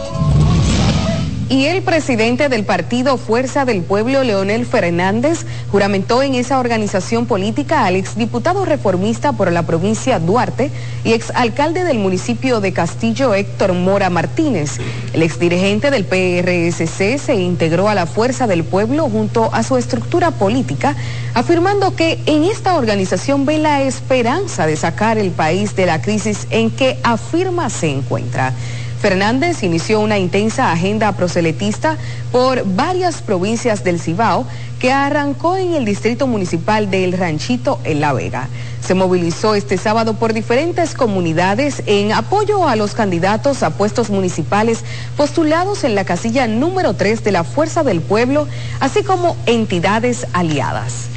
[1.50, 7.86] Y el presidente del partido Fuerza del Pueblo, Leonel Fernández, juramentó en esa organización política
[7.86, 10.70] al exdiputado reformista por la provincia Duarte
[11.02, 14.78] y exalcalde del municipio de Castillo, Héctor Mora Martínez.
[15.12, 20.30] El exdirigente del PRSC se integró a la Fuerza del Pueblo junto a su estructura
[20.30, 20.94] política,
[21.34, 26.46] afirmando que en esta organización ve la esperanza de sacar el país de la crisis
[26.50, 28.54] en que afirma se encuentra.
[29.00, 31.96] Fernández inició una intensa agenda proselitista
[32.30, 34.44] por varias provincias del Cibao
[34.78, 38.48] que arrancó en el distrito municipal del Ranchito en La Vega.
[38.86, 44.84] Se movilizó este sábado por diferentes comunidades en apoyo a los candidatos a puestos municipales
[45.16, 48.48] postulados en la casilla número 3 de la Fuerza del Pueblo,
[48.80, 51.10] así como entidades aliadas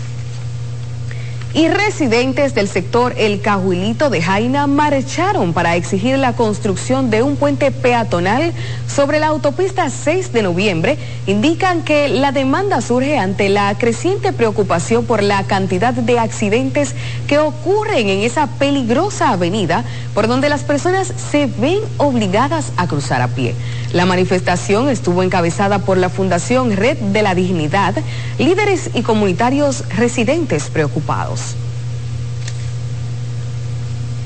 [1.54, 7.36] y residentes del sector El Cajuilito de Jaina marcharon para exigir la construcción de un
[7.36, 8.54] puente peatonal
[8.88, 10.98] sobre la autopista 6 de noviembre.
[11.28, 16.96] Indican que la demanda surge ante la creciente preocupación por la cantidad de accidentes
[17.28, 19.84] que ocurren en esa peligrosa avenida
[20.16, 23.54] por donde las personas se ven obligadas a cruzar a pie.
[23.94, 27.94] La manifestación estuvo encabezada por la Fundación Red de la Dignidad,
[28.40, 31.56] líderes y comunitarios residentes preocupados.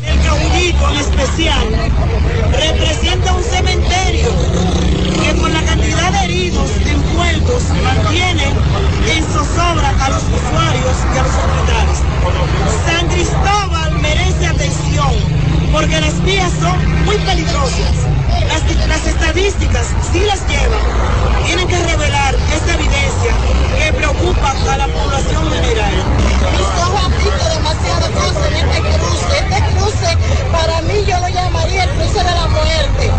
[0.06, 1.68] El caudillo en especial
[2.54, 4.30] representa un cementerio
[5.22, 11.24] que con la cantidad de heridos envueltos mantiene en zozobra a los usuarios y a
[11.24, 12.00] los hospitales.
[12.86, 15.37] San Cristóbal merece atención
[15.78, 18.08] porque las vías son muy peligrosas
[18.88, 20.80] las, estadísticas sí las llevan,
[21.46, 23.32] tienen que revelar esta evidencia
[23.78, 25.94] que preocupa a la población general.
[26.52, 29.26] Mis ojos han visto demasiadas cosas en este cruce.
[29.38, 30.18] Este cruce,
[30.52, 33.12] para mí, yo lo llamaría el cruce de la muerte.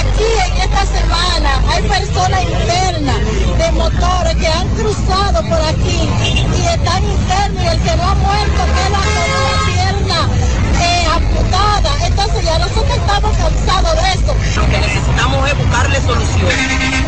[0.00, 3.18] Aquí en esta semana hay personas internas
[3.58, 6.08] de motores que han cruzado por aquí
[6.58, 11.90] y están internos y el que no ha muerto queda con una pierna eh, amputada.
[12.06, 14.34] Entonces ya nosotros estamos cansados de esto.
[14.56, 16.50] Lo que necesitamos es buscarle solución.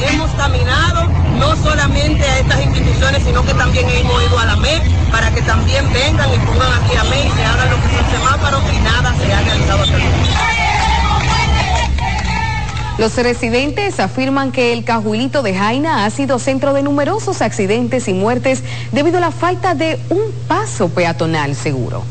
[0.09, 1.09] Hemos caminado
[1.39, 5.43] no solamente a estas instituciones, sino que también hemos ido a la MED para que
[5.43, 8.78] también vengan y pongan aquí a MED y se hagan lo que son semáforos y
[8.78, 10.53] nada se ha realizado hasta el momento.
[12.99, 18.12] Los residentes afirman que el cajuilito de Jaina ha sido centro de numerosos accidentes y
[18.12, 18.62] muertes
[18.93, 22.05] debido a la falta de un paso peatonal seguro.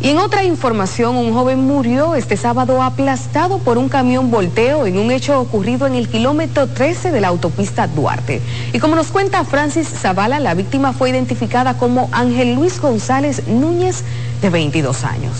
[0.00, 4.96] Y en otra información, un joven murió este sábado aplastado por un camión volteo en
[4.96, 8.40] un hecho ocurrido en el kilómetro 13 de la autopista Duarte.
[8.72, 14.04] Y como nos cuenta Francis Zavala, la víctima fue identificada como Ángel Luis González Núñez,
[14.40, 15.32] de 22 años.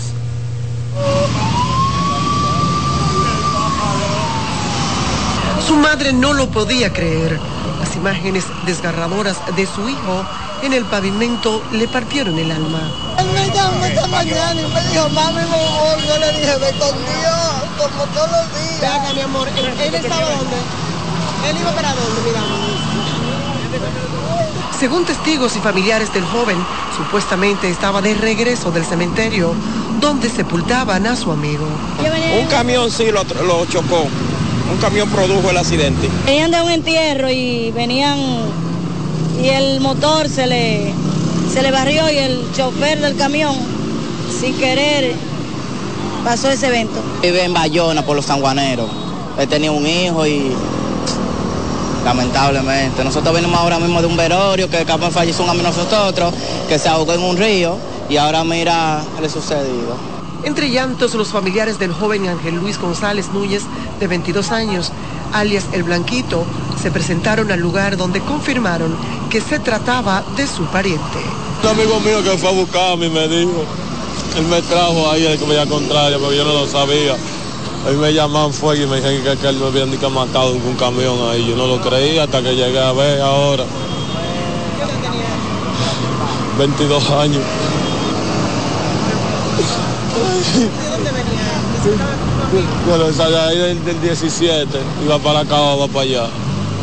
[5.65, 7.39] Su madre no lo podía creer.
[7.79, 10.25] Las imágenes desgarradoras de su hijo
[10.61, 12.81] en el pavimento le partieron el alma.
[13.17, 16.07] Él me llamó esta mañana y me dijo, mami, me voy.
[16.07, 19.13] Yo le dije, ve con Dios, como todos los días.
[19.15, 20.57] Mi amor, ¿él, él estaba dónde?
[21.49, 22.55] ¿Él iba para dónde, mi dama?
[24.79, 26.57] Según testigos y familiares del joven,
[26.95, 29.53] supuestamente estaba de regreso del cementerio
[29.99, 31.65] donde sepultaban a su amigo.
[32.39, 34.07] Un camión sí lo, lo chocó.
[34.71, 36.09] Un camión produjo el accidente.
[36.25, 38.19] Venían de un entierro y venían
[39.41, 40.93] y el motor se le,
[41.51, 43.55] se le barrió y el chofer del camión,
[44.39, 45.13] sin querer,
[46.23, 46.99] pasó ese evento.
[47.21, 48.89] Vive en Bayona por los sanguaneros.
[49.37, 50.51] Él tenía un hijo y
[52.03, 53.03] lamentablemente.
[53.03, 56.33] Nosotros venimos ahora mismo de un velorio que capaz falleció un amigo nosotros,
[56.67, 57.77] que se ahogó en un río
[58.09, 60.18] y ahora mira le sucedido.
[60.43, 63.63] Entre llantos, los familiares del joven Ángel Luis González Núñez,
[63.99, 64.91] de 22 años,
[65.33, 66.45] alias El Blanquito,
[66.81, 68.95] se presentaron al lugar donde confirmaron
[69.29, 71.19] que se trataba de su pariente.
[71.63, 73.65] Un amigo mío que fue a buscarme y me dijo,
[74.37, 77.15] él me trajo ahí el que me contraria, porque yo no lo sabía.
[77.85, 80.51] Ahí me llamaban fue y me dijeron que, que él me había ni que matado
[80.53, 81.45] en un camión ahí.
[81.47, 83.65] Yo no lo creía hasta que llegué a ver ahora.
[86.57, 87.41] 22 años.
[92.87, 94.67] Bueno, salí ahí del, del 17,
[95.05, 96.27] iba para acá va para allá,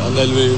[0.03, 0.57] donde él vive.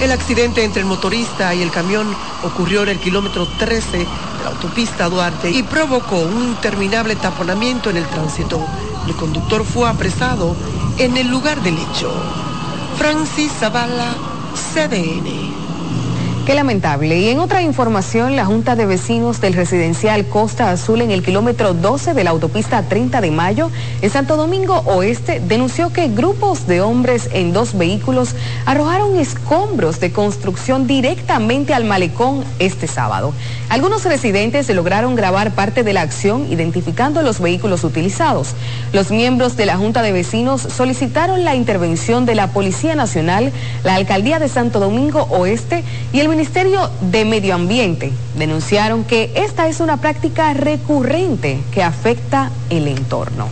[0.00, 2.08] El accidente entre el motorista y el camión
[2.42, 4.06] ocurrió en el kilómetro 13 de
[4.42, 8.64] la autopista Duarte y provocó un interminable taponamiento en el tránsito.
[9.06, 10.56] El conductor fue apresado
[10.96, 12.10] en el lugar del hecho.
[12.96, 14.14] Francis Zavala,
[14.72, 15.59] CDN.
[16.46, 17.18] Qué lamentable.
[17.18, 21.74] Y en otra información, la Junta de Vecinos del Residencial Costa Azul en el kilómetro
[21.74, 26.80] 12 de la autopista 30 de Mayo en Santo Domingo Oeste denunció que grupos de
[26.80, 28.34] hombres en dos vehículos
[28.64, 33.34] arrojaron escombros de construcción directamente al malecón este sábado.
[33.68, 38.54] Algunos residentes lograron grabar parte de la acción identificando los vehículos utilizados.
[38.92, 43.52] Los miembros de la Junta de Vecinos solicitaron la intervención de la Policía Nacional,
[43.84, 49.66] la Alcaldía de Santo Domingo Oeste y el Ministerio de Medio Ambiente denunciaron que esta
[49.66, 53.48] es una práctica recurrente que afecta el entorno.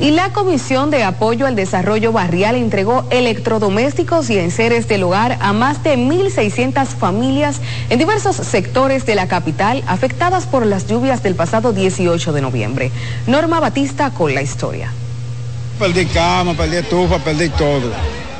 [0.00, 5.52] Y la Comisión de Apoyo al Desarrollo Barrial entregó electrodomésticos y enseres del hogar a
[5.52, 11.34] más de 1.600 familias en diversos sectores de la capital afectadas por las lluvias del
[11.34, 12.90] pasado 18 de noviembre.
[13.26, 14.92] Norma Batista con la historia.
[15.78, 17.92] Perdí cama, perdí estufa, perdí todo.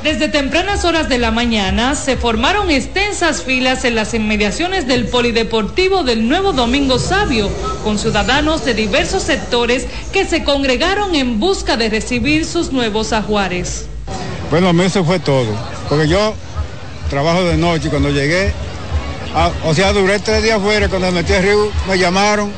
[0.07, 6.03] Desde tempranas horas de la mañana se formaron extensas filas en las inmediaciones del Polideportivo
[6.03, 7.49] del Nuevo Domingo Sabio,
[7.83, 13.85] con ciudadanos de diversos sectores que se congregaron en busca de recibir sus nuevos ajuares.
[14.49, 15.49] Bueno, a mí eso fue todo,
[15.89, 16.33] porque yo
[17.09, 18.53] trabajo de noche y cuando llegué,
[19.35, 22.49] ah, o sea, duré tres días afuera, cuando me metí al río me llamaron,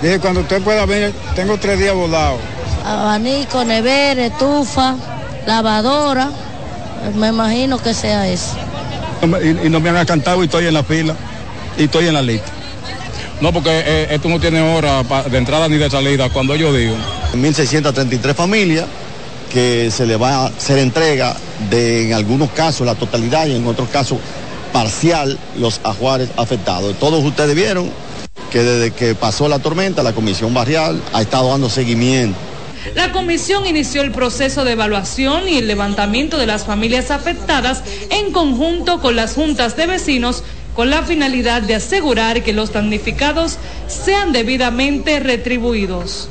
[0.00, 2.40] dije, cuando usted pueda venir, tengo tres días volados.
[2.86, 4.96] Abanico, nevera, estufa,
[5.46, 6.30] lavadora,
[7.16, 8.56] me imagino que sea eso.
[9.42, 11.14] Y, y no me han cantado y estoy en la fila
[11.78, 12.50] y estoy en la lista.
[13.40, 16.72] No, porque eh, esto no tiene hora pa- de entrada ni de salida, cuando yo
[16.72, 16.94] digo.
[17.34, 18.86] 1.633 familias
[19.52, 21.34] que se le va a hacer entrega
[21.70, 24.18] de en algunos casos la totalidad y en otros casos
[24.72, 26.96] parcial los ajuares afectados.
[26.98, 27.90] Todos ustedes vieron
[28.50, 32.38] que desde que pasó la tormenta la comisión barrial ha estado dando seguimiento
[32.94, 38.32] La comisión inició el proceso de evaluación y el levantamiento de las familias afectadas en
[38.32, 40.42] conjunto con las juntas de vecinos
[40.74, 46.28] con la finalidad de asegurar que los damnificados sean debidamente retribuidos.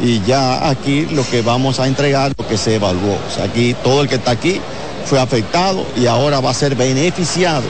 [0.00, 3.14] y ya aquí lo que vamos a entregar lo que se evaluó.
[3.14, 4.60] O sea, aquí todo el que está aquí
[5.06, 7.64] fue afectado y ahora va a ser beneficiado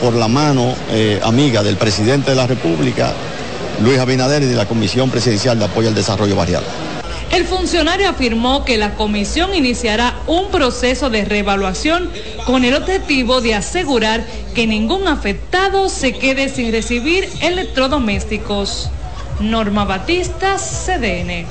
[0.00, 3.12] por la mano eh, amiga del presidente de la República,
[3.80, 6.64] Luis Abinader, y de la Comisión Presidencial de Apoyo al Desarrollo Barrial.
[7.32, 12.10] El funcionario afirmó que la comisión iniciará un proceso de reevaluación
[12.44, 14.22] con el objetivo de asegurar
[14.54, 18.90] que ningún afectado se quede sin recibir electrodomésticos.
[19.40, 21.46] Norma Batista, CDN.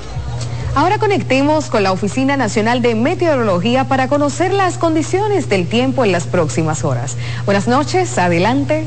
[0.76, 6.12] Ahora conectemos con la Oficina Nacional de Meteorología para conocer las condiciones del tiempo en
[6.12, 7.18] las próximas horas.
[7.46, 8.86] Buenas noches, adelante.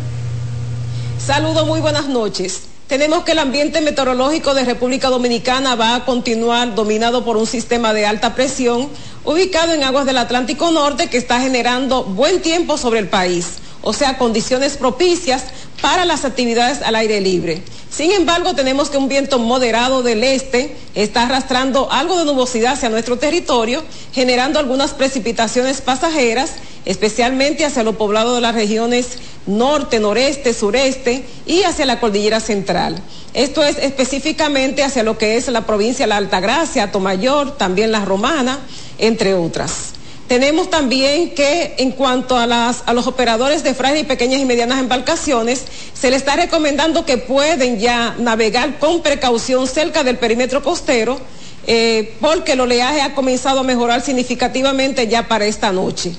[1.18, 2.68] Saludos, muy buenas noches.
[2.88, 7.94] Tenemos que el ambiente meteorológico de República Dominicana va a continuar dominado por un sistema
[7.94, 8.90] de alta presión
[9.24, 13.94] ubicado en aguas del Atlántico Norte que está generando buen tiempo sobre el país, o
[13.94, 15.44] sea, condiciones propicias
[15.80, 17.62] para las actividades al aire libre.
[17.90, 22.90] Sin embargo, tenemos que un viento moderado del este está arrastrando algo de nubosidad hacia
[22.90, 23.82] nuestro territorio,
[24.12, 26.52] generando algunas precipitaciones pasajeras,
[26.84, 33.00] especialmente hacia los poblados de las regiones norte, noreste, sureste y hacia la cordillera central.
[33.34, 38.04] Esto es específicamente hacia lo que es la provincia de la Altagracia, Tomayor, también la
[38.04, 38.60] Romana,
[38.98, 39.94] entre otras.
[40.28, 42.46] Tenemos también que en cuanto a,
[42.94, 47.78] los operadores de frágiles y pequeñas y medianas embarcaciones, se les está recomendando que pueden
[47.78, 51.20] ya navegar con precaución cerca del perímetro costero,
[51.66, 56.12] eh, porque el oleaje ha comenzado a mejorar significativamente ya para esta noche.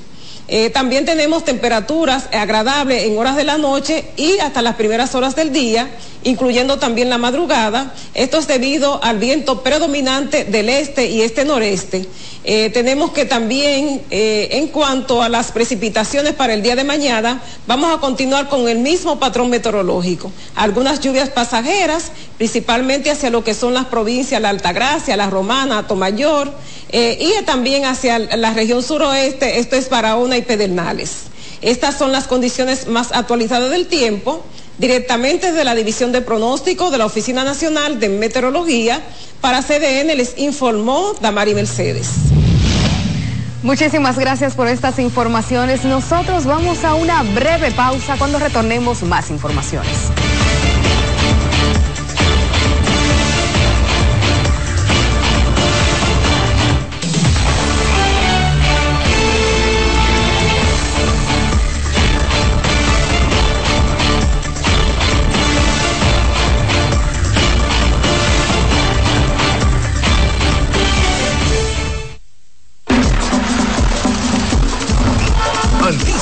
[0.47, 5.35] Eh, también tenemos temperaturas agradables en horas de la noche y hasta las primeras horas
[5.35, 5.89] del día,
[6.23, 7.93] incluyendo también la madrugada.
[8.13, 12.07] Esto es debido al viento predominante del este y este noreste.
[12.47, 17.41] Eh, tenemos que también, eh, en cuanto a las precipitaciones para el día de mañana,
[17.65, 20.31] vamos a continuar con el mismo patrón meteorológico.
[20.53, 26.53] Algunas lluvias pasajeras, principalmente hacia lo que son las provincias, la Altagracia, la Romana, Tomayor,
[26.90, 31.26] eh, y también hacia la región suroeste, esto es Barahona y Pedernales.
[31.62, 34.45] Estas son las condiciones más actualizadas del tiempo,
[34.78, 39.02] directamente de la División de Pronóstico de la Oficina Nacional de Meteorología.
[39.41, 42.10] Para CDN les informó Damari Mercedes.
[43.64, 45.86] Muchísimas gracias por estas informaciones.
[45.86, 49.91] Nosotros vamos a una breve pausa cuando retornemos más informaciones.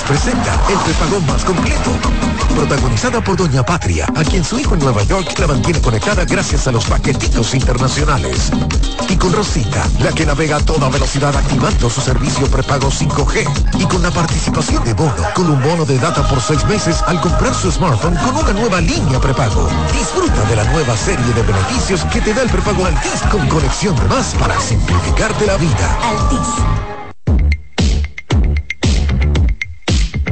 [0.08, 1.92] Presenta el prepago más completo.
[2.56, 6.68] Protagonizada por Doña Patria, a quien su hijo en Nueva York la mantiene conectada gracias
[6.68, 8.52] a los paquetitos internacionales.
[9.10, 13.80] Y con Rosita, la que navega a toda velocidad activando su servicio prepago 5G.
[13.80, 17.20] Y con la participación de Bono, con un bono de data por seis meses al
[17.22, 19.68] comprar su smartphone con una nueva línea prepago.
[19.92, 23.96] Disfruta de la nueva serie de beneficios que te da el prepago Altis con conexión
[23.96, 26.00] de más para simplificarte la vida.
[26.04, 26.93] Altis.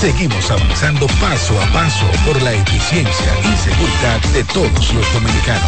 [0.00, 5.62] Seguimos avanzando paso a paso por la eficiencia y seguridad de todos los dominicanos.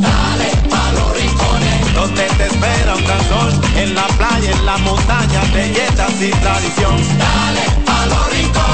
[0.00, 4.76] Dale pa los rincones, donde te espera un gran sol, en la playa, en la
[4.78, 6.96] montaña, belletas y tradición.
[7.18, 8.65] Dale pa los rincones,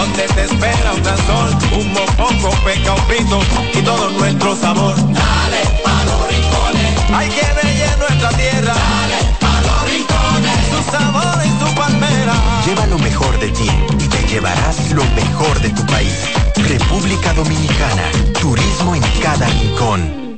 [0.00, 3.40] donde te espera un gran sol, un mopongo, peca, un pito
[3.74, 4.94] y todo nuestro sabor.
[5.12, 5.60] Dale
[7.12, 8.72] hay que ver nuestra tierra.
[8.72, 10.58] Dale a los rincones.
[10.70, 12.34] Su sabor y su palmera.
[12.64, 13.68] Lleva lo mejor de ti
[13.98, 16.14] y te llevarás lo mejor de tu país.
[16.56, 18.10] República Dominicana.
[18.40, 20.29] Turismo en cada rincón.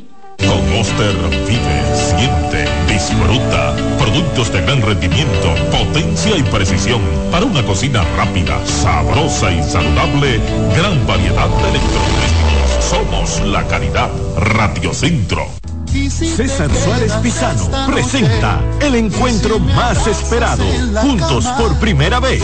[0.47, 1.17] Con Oster
[1.47, 3.75] vive, siente, disfruta.
[3.99, 7.01] Productos de gran rendimiento, potencia y precisión.
[7.31, 10.41] Para una cocina rápida, sabrosa y saludable.
[10.77, 12.85] Gran variedad de electrodomésticos.
[12.85, 14.11] Somos la calidad.
[14.37, 15.72] Radiocentro.
[15.93, 20.65] César Suárez Pisano presenta el encuentro más esperado,
[21.03, 22.43] juntos por primera vez,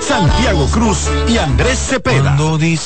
[0.00, 2.36] Santiago Cruz y Andrés Cepeda.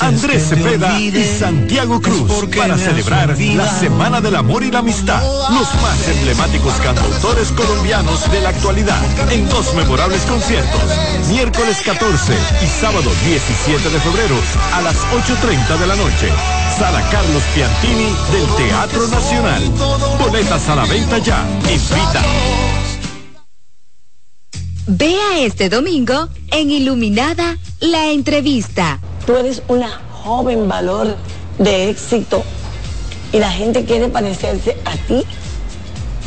[0.01, 5.23] Andrés Cepeda y Santiago Cruz para celebrar la Semana del Amor y la Amistad.
[5.51, 9.01] Los más emblemáticos cantautores colombianos de la actualidad
[9.33, 10.83] en dos memorables conciertos,
[11.31, 14.37] miércoles 14 y sábado 17 de febrero
[14.75, 16.62] a las 8.30 de la noche.
[16.79, 19.63] Sala Carlos Piantini del Teatro Nacional.
[20.19, 21.45] Boletas a la venta ya.
[21.71, 22.23] Invita.
[24.87, 28.99] Vea este domingo en Iluminada la entrevista.
[29.27, 31.17] Tú eres una joven valor
[31.59, 32.43] de éxito
[33.33, 35.25] y la gente quiere parecerse a ti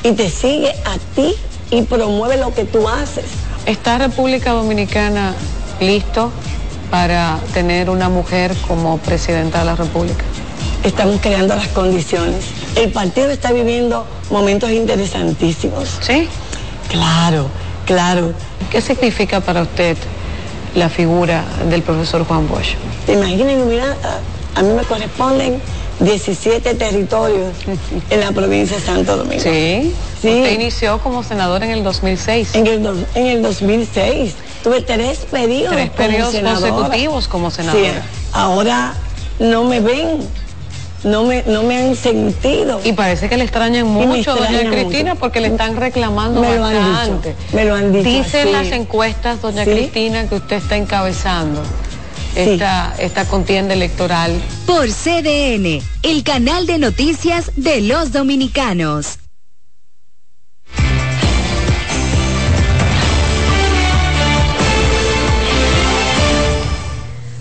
[0.03, 1.33] y te sigue a ti
[1.71, 3.25] y promueve lo que tú haces
[3.65, 5.33] ¿Está República Dominicana
[5.79, 6.31] listo
[6.89, 10.23] para tener una mujer como presidenta de la República?
[10.83, 12.45] Estamos creando las condiciones.
[12.75, 15.97] El partido está viviendo momentos interesantísimos.
[16.01, 16.27] ¿Sí?
[16.89, 17.47] Claro,
[17.85, 18.33] claro.
[18.71, 19.97] ¿Qué significa para usted
[20.75, 22.75] la figura del profesor Juan Bosch?
[23.07, 23.95] Imaginen, mira,
[24.55, 25.59] a mí me corresponden
[25.99, 27.53] 17 territorios
[28.09, 29.41] en la provincia de Santo Domingo.
[29.41, 29.93] Sí.
[30.21, 30.27] sí.
[30.27, 32.55] Usted inició como senador en el 2006.
[32.55, 34.35] En el, en el 2006.
[34.65, 37.79] Tuve tres periodos, tres periodos consecutivos como senador.
[37.79, 37.87] Sí,
[38.31, 38.95] ahora
[39.37, 40.27] no me ven.
[41.03, 42.81] No me, no me han sentido.
[42.83, 47.21] Y parece que le extrañan mucho, doña Cristina, porque le están reclamando me Lo han
[47.21, 48.09] dicho, me lo han dicho.
[48.09, 51.61] Dicen las encuestas, doña Cristina, que usted está encabezando
[52.35, 54.31] esta, esta contienda electoral.
[54.65, 59.19] Por CDN, el canal de noticias de los dominicanos.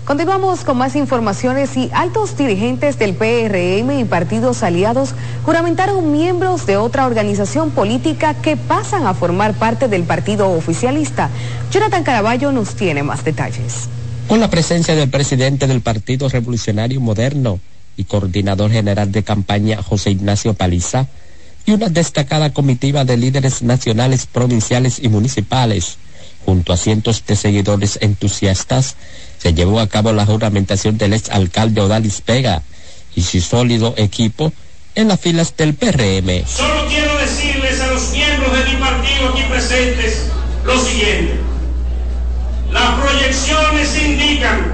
[0.05, 6.77] Continuamos con más informaciones y altos dirigentes del PRM y partidos aliados juramentaron miembros de
[6.77, 11.31] otra organización política que pasan a formar parte del partido oficialista.
[11.71, 13.89] Jonathan Caraballo nos tiene más detalles
[14.27, 17.59] con la presencia del presidente del Partido Revolucionario Moderno
[17.97, 21.07] y coordinador general de campaña José Ignacio Paliza,
[21.65, 25.97] y una destacada comitiva de líderes nacionales, provinciales y municipales,
[26.45, 28.95] junto a cientos de seguidores entusiastas,
[29.39, 32.61] se llevó a cabo la juramentación del ex alcalde Odalis Pega
[33.15, 34.53] y su sólido equipo
[34.93, 36.45] en las filas del PRM.
[36.47, 40.27] Solo quiero decirles a los miembros de mi partido aquí presentes
[40.65, 41.39] lo siguiente.
[42.71, 44.73] Las proyecciones indican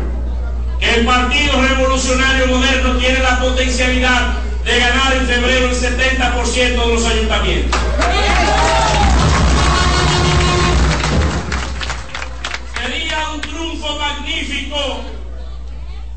[0.80, 4.34] que el Partido Revolucionario Moderno tiene la potencialidad
[4.66, 7.80] de ganar en febrero el 70% de los ayuntamientos.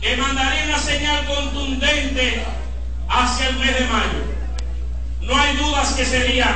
[0.01, 2.45] Que mandaría una señal contundente
[3.09, 4.35] hacia el mes de mayo.
[5.23, 6.55] No hay dudas que sería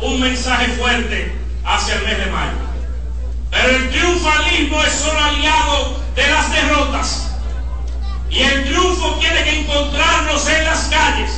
[0.00, 1.32] un mensaje fuerte
[1.64, 2.58] hacia el mes de mayo.
[3.50, 7.28] Pero el triunfalismo es solo aliado de las derrotas.
[8.30, 11.30] Y el triunfo tiene que encontrarnos en las calles.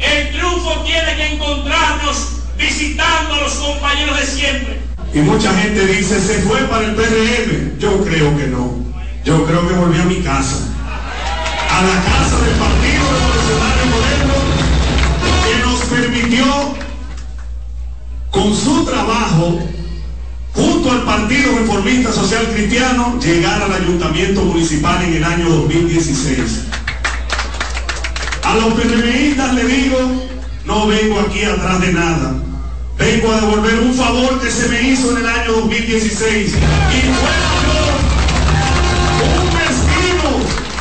[0.00, 4.81] El triunfo tiene que encontrarnos visitando a los compañeros de siempre.
[5.14, 7.78] Y mucha gente dice, se fue para el PRM.
[7.78, 8.76] Yo creo que no.
[9.24, 10.56] Yo creo que volvió a mi casa.
[11.70, 14.34] A la casa del Partido Revolucionario Moderno
[15.44, 16.44] que nos permitió
[18.30, 19.58] con su trabajo
[20.54, 26.64] junto al Partido Reformista Social Cristiano, llegar al Ayuntamiento Municipal en el año 2016.
[28.44, 29.98] A los PRMistas le digo,
[30.64, 32.34] no vengo aquí atrás de nada.
[33.02, 36.54] Vengo a devolver un favor que se me hizo en el año 2016.
[36.54, 37.12] Y yo
[39.26, 40.30] un destino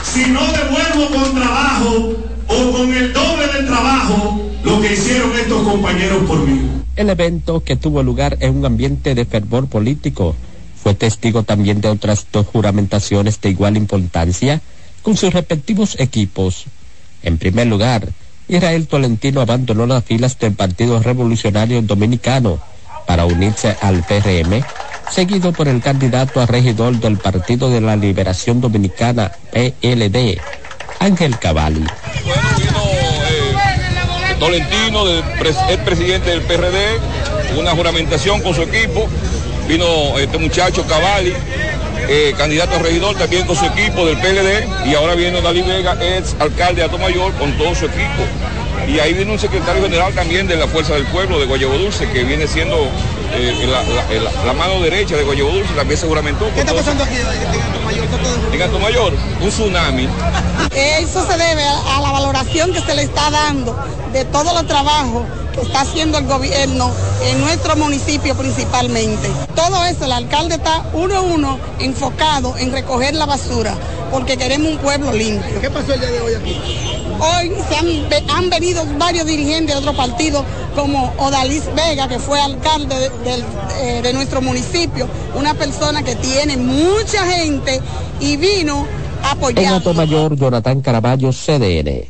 [0.04, 2.14] si no devuelvo con trabajo
[2.48, 6.62] o con el doble del trabajo lo que hicieron estos compañeros por mí.
[6.96, 10.36] El evento, que tuvo lugar en un ambiente de fervor político,
[10.84, 14.62] fue testigo también de otras dos juramentaciones de igual importancia
[15.02, 16.66] con sus respectivos equipos.
[17.24, 18.10] En primer lugar,
[18.52, 22.60] Israel Tolentino abandonó las filas del Partido Revolucionario Dominicano
[23.08, 24.62] para unirse al PRM,
[25.10, 30.38] seguido por el candidato a regidor del Partido de la Liberación Dominicana, PLD,
[31.00, 31.86] Ángel Cavalli.
[34.38, 37.00] Tolentino, el presidente del PRD,
[37.58, 39.08] una juramentación con su equipo.
[39.70, 39.86] Vino
[40.20, 41.34] este muchacho Cavalli,
[42.08, 44.88] eh, candidato a regidor también con su equipo del PLD.
[44.88, 48.24] Y ahora viene Dalí Vega, ex alcalde de Mayor, con todo su equipo.
[48.88, 52.10] Y ahí viene un secretario general también de la Fuerza del Pueblo de Guayabo Dulce,
[52.10, 52.90] que viene siendo
[53.34, 53.68] eh,
[54.46, 56.44] la, mano derecha de Guayabo Dulce, también seguramente.
[56.54, 59.14] ¿Qué está pasando aquí en Alto Mayor?
[59.42, 60.08] un tsunami.
[60.76, 63.78] Eso se debe a la valoración que se le está dando
[64.14, 66.92] de todos los trabajos que está haciendo el gobierno
[67.24, 69.30] en nuestro municipio principalmente.
[69.56, 73.76] Todo eso, el alcalde está uno a uno enfocado en recoger la basura,
[74.12, 75.60] porque queremos un pueblo limpio.
[75.60, 77.01] ¿Qué pasó el día de hoy aquí?
[77.24, 77.76] Hoy se
[78.32, 80.44] han, venido varios dirigentes de otros partidos,
[80.76, 83.44] como Odalis Vega, que fue alcalde de,
[83.80, 87.80] eh, de nuestro municipio, una persona que tiene mucha gente
[88.20, 88.88] y vino
[89.24, 89.84] a apoyar.
[89.86, 92.08] En Mayor, Jonathan Caraballo, CDN.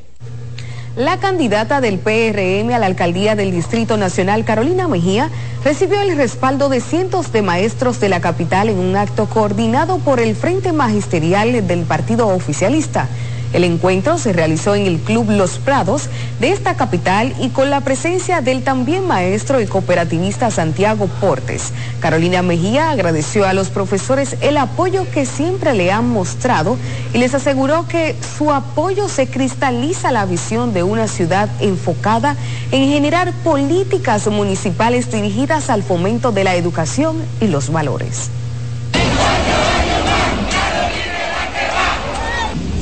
[0.96, 5.30] La candidata del PRM a la alcaldía del Distrito Nacional, Carolina Mejía,
[5.64, 10.22] recibió el respaldo de cientos de maestros de la capital en un acto coordinado por
[10.22, 13.10] el Frente Magisterial del Partido Oficialista.
[13.53, 16.10] El encuentro se realizó en el Club Los Prados
[16.40, 21.73] de esta capital y con la presencia del también maestro y cooperativista Santiago Portes.
[21.99, 26.78] Carolina Mejía agradeció a los profesores el apoyo que siempre le han mostrado
[27.14, 32.38] y les aseguró que su apoyo se cristaliza la visión de una ciudad enfocada
[32.72, 38.30] en generar políticas municipales dirigidas al fomento de la educación y los valores.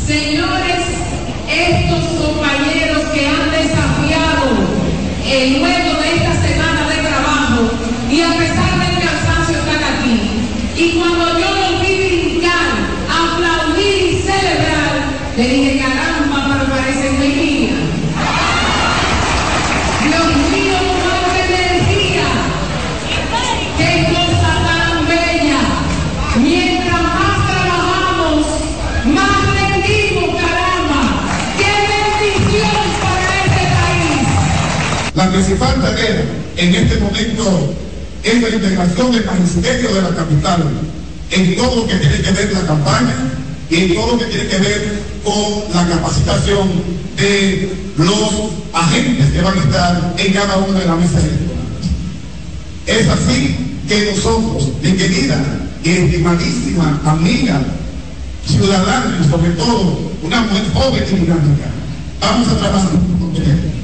[0.09, 0.85] Señores,
[1.47, 4.57] estos compañeros que han desafiado
[5.23, 7.69] el juego de esta semana de trabajo
[8.09, 8.19] y
[35.29, 36.25] La falta ver
[36.57, 37.73] en este momento
[38.23, 40.63] es la integración del magisterio de la capital
[41.29, 43.15] en todo lo que tiene que ver la campaña
[43.69, 46.67] y en todo lo que tiene que ver con la capacitación
[47.15, 48.29] de los
[48.73, 51.85] agentes que van a estar en cada una de las mesas electorales.
[52.87, 53.55] Es así
[53.87, 55.37] que nosotros, mi querida
[55.83, 57.61] y estimadísima amiga,
[58.47, 61.67] ciudadana y sobre todo una mujer joven y dinámica,
[62.19, 63.78] vamos a trabajar con ustedes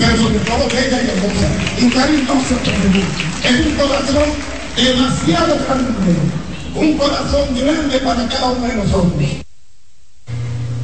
[0.00, 1.48] pero sobre todo bella y hermosa
[1.78, 3.06] y cariñosa también.
[3.44, 4.30] Es un corazón
[4.74, 6.20] demasiado cariñoso,
[6.74, 9.30] un corazón grande para cada uno de nosotros.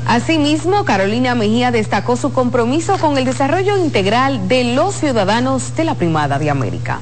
[0.06, 5.94] Asimismo, Carolina Mejía destacó su compromiso con el desarrollo integral de los ciudadanos de la
[5.94, 7.00] Primada de América.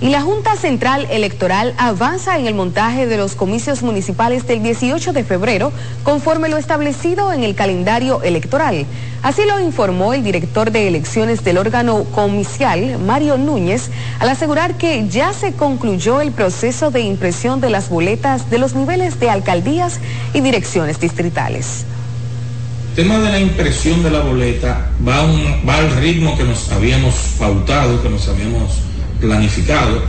[0.00, 5.12] Y la Junta Central Electoral avanza en el montaje de los comicios municipales del 18
[5.12, 5.72] de febrero
[6.02, 8.86] conforme lo establecido en el calendario electoral.
[9.22, 13.88] Así lo informó el director de elecciones del órgano comicial, Mario Núñez,
[14.18, 18.74] al asegurar que ya se concluyó el proceso de impresión de las boletas de los
[18.74, 20.00] niveles de alcaldías
[20.34, 21.86] y direcciones distritales.
[22.90, 28.02] El tema de la impresión de la boleta va, al ritmo que nos habíamos pautado,
[28.02, 28.70] que nos habíamos
[29.26, 30.02] planificado.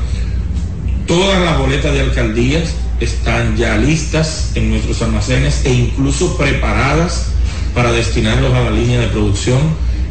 [1.07, 7.27] Todas las boletas de alcaldías están ya listas en nuestros almacenes e incluso preparadas
[7.73, 9.59] para destinarlos a la línea de producción.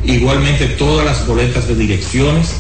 [0.05, 2.53] Igualmente todas las boletas de direcciones.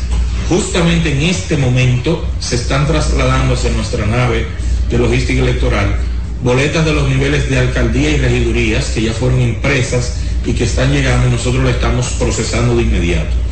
[0.49, 4.47] Justamente en este momento se están trasladando hacia nuestra nave
[4.91, 5.99] de logística electoral
[6.45, 10.93] boletas de los niveles de alcaldía y regidurías que ya fueron impresas y que están
[10.93, 13.44] llegando y nosotros la estamos procesando de inmediato.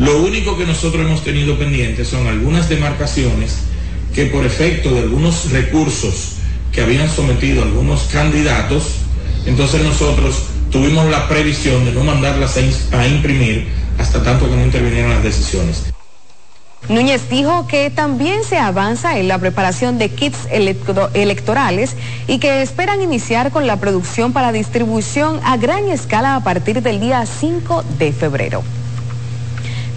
[0.00, 3.58] Lo único que nosotros hemos tenido pendiente son algunas demarcaciones
[4.14, 6.36] que por efecto de algunos recursos
[6.72, 8.94] que habían sometido algunos candidatos,
[9.44, 12.56] entonces nosotros tuvimos la previsión de no mandarlas
[12.92, 13.68] a, imprimir
[13.98, 15.92] hasta tanto que no intervinieran las decisiones.
[16.88, 21.94] Núñez dijo que también se avanza en la preparación de kits electorales
[22.26, 27.00] y que esperan iniciar con la producción para distribución a gran escala a partir del
[27.00, 28.62] día 5 de febrero.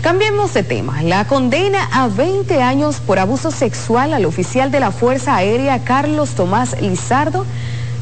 [0.03, 1.01] Cambiemos de tema.
[1.01, 6.31] La condena a 20 años por abuso sexual al oficial de la Fuerza Aérea Carlos
[6.31, 7.45] Tomás Lizardo,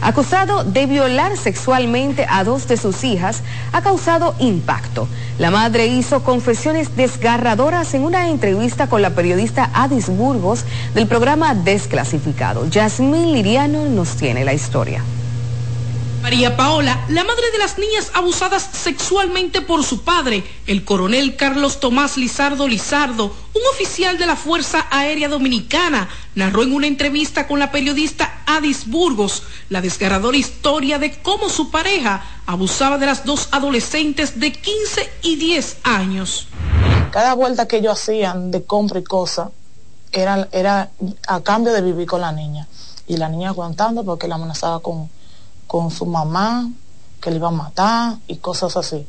[0.02, 5.08] acusado de violar sexualmente a dos de sus hijas, ha causado impacto.
[5.38, 10.66] La madre hizo confesiones desgarradoras en una entrevista con la periodista Adis Burgos
[10.96, 12.68] del programa Desclasificado.
[12.68, 15.04] Yasmín Liriano nos tiene la historia.
[16.22, 21.80] María Paola, la madre de las niñas abusadas sexualmente por su padre, el coronel Carlos
[21.80, 27.58] Tomás Lizardo Lizardo, un oficial de la Fuerza Aérea Dominicana, narró en una entrevista con
[27.58, 33.50] la periodista Adis Burgos la desgarradora historia de cómo su pareja abusaba de las dos
[33.52, 36.48] adolescentes de 15 y 10 años.
[37.10, 39.50] Cada vuelta que ellos hacían de compra y cosa
[40.12, 40.92] era, era
[41.28, 42.68] a cambio de vivir con la niña.
[43.08, 45.10] Y la niña aguantando porque la amenazaba con
[45.72, 46.70] con su mamá,
[47.22, 49.08] que le iba a matar y cosas así.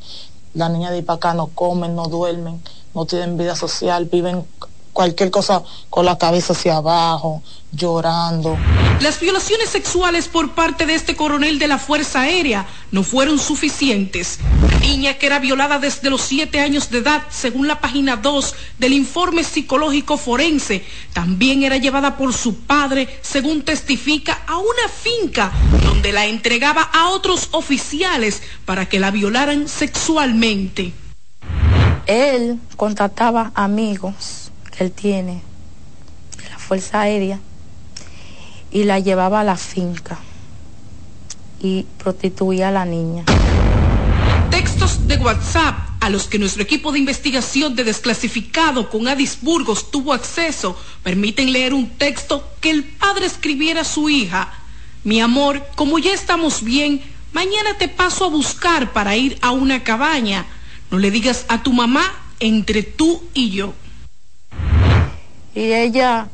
[0.55, 2.63] La niña de para acá no comen, no duermen,
[2.95, 4.47] no tienen vida social, viven
[4.93, 7.43] cualquier cosa con la cabeza hacia abajo,
[7.73, 8.59] llorando.
[9.01, 14.39] Las violaciones sexuales por parte de este coronel de la Fuerza Aérea no fueron suficientes.
[14.71, 18.55] La niña que era violada desde los siete años de edad, según la página 2
[18.79, 25.53] del informe psicológico forense, también era llevada por su padre, según testifica, a una finca
[25.83, 30.93] donde la entregaba a otros oficiales para que la violaran sexualmente.
[32.07, 34.42] Él contrataba amigos
[34.83, 35.41] él tiene
[36.51, 37.41] la Fuerza Aérea
[38.71, 40.19] y la llevaba a la finca.
[41.65, 43.25] y prostituía a la niña.
[44.51, 49.93] Textos de WhatsApp a los que nuestro equipo de investigación de desclasificado con Adis Burgos
[49.93, 54.53] tuvo acceso permiten leer un texto que el padre escribiera a su hija.
[55.05, 57.01] Mi amor, como ya estamos bien,
[57.33, 60.45] mañana te paso a buscar para ir a una cabaña.
[60.91, 62.03] No le digas a tu mamá
[62.41, 63.73] entre tú y yo.
[65.55, 66.29] Y ella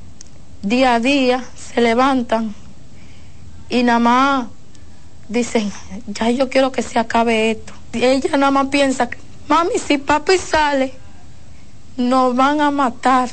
[0.62, 2.54] día a día se levantan
[3.70, 4.46] y nada más
[5.28, 5.70] dicen,
[6.06, 7.72] ya yo quiero que se acabe esto.
[7.92, 9.08] Y ella nada más piensa,
[9.48, 10.92] mami, si papi sale,
[11.96, 13.30] nos van a matar.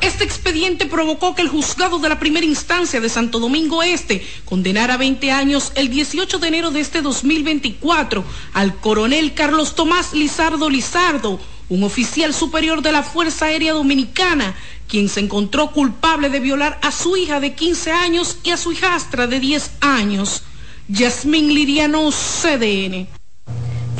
[0.00, 4.94] Este expediente provocó que el juzgado de la primera instancia de Santo Domingo Este condenara
[4.94, 8.24] a 20 años el 18 de enero de este 2024
[8.54, 11.38] al coronel Carlos Tomás Lizardo Lizardo,
[11.70, 14.54] un oficial superior de la Fuerza Aérea Dominicana,
[14.88, 18.72] quien se encontró culpable de violar a su hija de 15 años y a su
[18.72, 20.42] hijastra de 10 años.
[20.88, 23.19] Yasmín Liriano, CDN.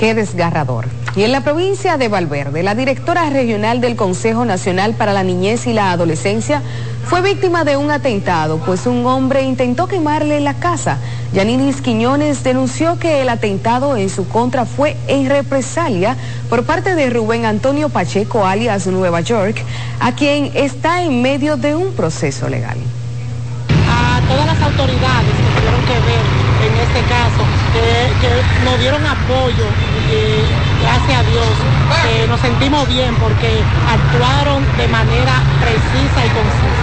[0.01, 0.87] Qué desgarrador.
[1.15, 5.67] Y en la provincia de Valverde, la directora regional del Consejo Nacional para la Niñez
[5.67, 6.63] y la Adolescencia
[7.05, 10.97] fue víctima de un atentado, pues un hombre intentó quemarle la casa.
[11.35, 16.17] Yaninis Quiñones denunció que el atentado en su contra fue en represalia
[16.49, 19.63] por parte de Rubén Antonio Pacheco, alias Nueva York,
[20.01, 22.79] a quien está en medio de un proceso legal.
[23.87, 29.65] A todas las autoridades que tuvieron que ver en este caso, que, nos dieron apoyo
[30.83, 31.81] gracias a Dios
[32.29, 36.81] nos sentimos bien porque actuaron de manera precisa y concisa.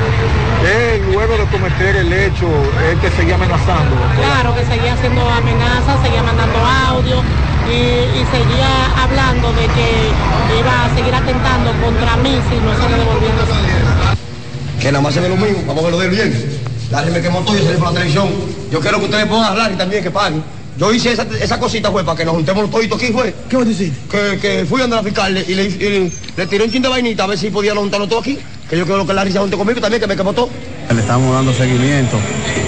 [0.67, 2.47] Él, luego de cometer el hecho,
[2.89, 3.95] él que seguía amenazando.
[4.17, 6.59] Claro, que seguía haciendo amenazas, seguía mandando
[6.89, 7.21] audio
[7.69, 8.69] y, seguía
[9.01, 14.81] hablando de que iba a seguir atentando contra mí si no se le devolvían los
[14.81, 16.59] Que nada más se ve lo mismo, vamos a verlo de bien.
[16.89, 18.29] Dale, me quemó todo y salí por la televisión.
[18.71, 20.43] Yo quiero que ustedes puedan hablar y también que paguen.
[20.77, 23.33] Yo hice esa, esa cosita, fue, para que nos juntemos toditos aquí, fue.
[23.49, 23.93] ¿Qué vas a decir?
[24.11, 27.23] Que, que fui a la fiscal y le, y le, tiré un chin de vainita
[27.23, 28.37] a ver si podía juntarlo todo aquí.
[28.69, 30.49] Que yo quiero que la risa junte conmigo también, que me quemó todo.
[30.93, 32.17] Le estamos dando seguimiento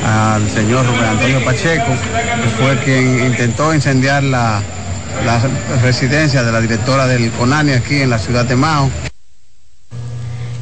[0.04, 4.62] al señor Rubén Antonio Pacheco, que fue quien intentó incendiar la,
[5.26, 5.42] la
[5.84, 8.90] residencia de la directora del CONANI aquí en la ciudad de Mao.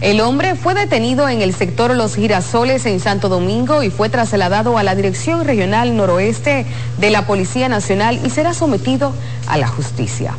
[0.01, 4.77] El hombre fue detenido en el sector Los Girasoles en Santo Domingo y fue trasladado
[4.77, 6.67] a la Dirección Regional Noroeste
[6.99, 9.11] de la Policía Nacional y será sometido
[9.47, 10.35] a la justicia.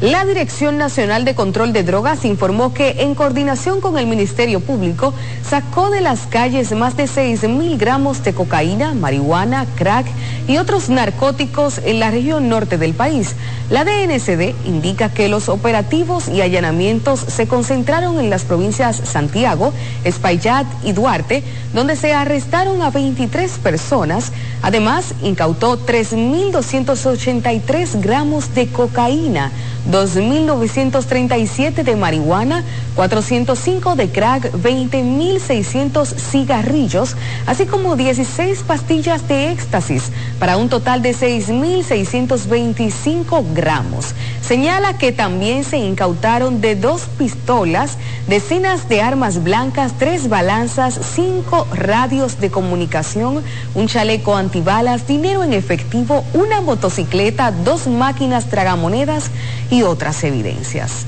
[0.00, 5.12] La Dirección Nacional de Control de Drogas informó que en coordinación con el Ministerio Público
[5.42, 10.06] sacó de las calles más de 6 mil gramos de cocaína, marihuana, crack
[10.46, 13.34] y otros narcóticos en la región norte del país.
[13.70, 19.72] La DNCD indica que los operativos y allanamientos se concentraron en las provincias Santiago,
[20.04, 21.42] Espaillat y Duarte,
[21.74, 24.30] donde se arrestaron a 23 personas.
[24.62, 29.50] Además, incautó 3.283 gramos de cocaína
[29.90, 32.62] 2.937 de marihuana,
[32.94, 37.16] 405 de crack, 20.600 cigarrillos,
[37.46, 44.14] así como 16 pastillas de éxtasis, para un total de 6.625 gramos.
[44.42, 47.96] Señala que también se incautaron de dos pistolas,
[48.26, 53.42] decenas de armas blancas, tres balanzas, cinco radios de comunicación,
[53.74, 59.30] un chaleco antibalas, dinero en efectivo, una motocicleta, dos máquinas tragamonedas
[59.70, 61.06] y otras evidencias.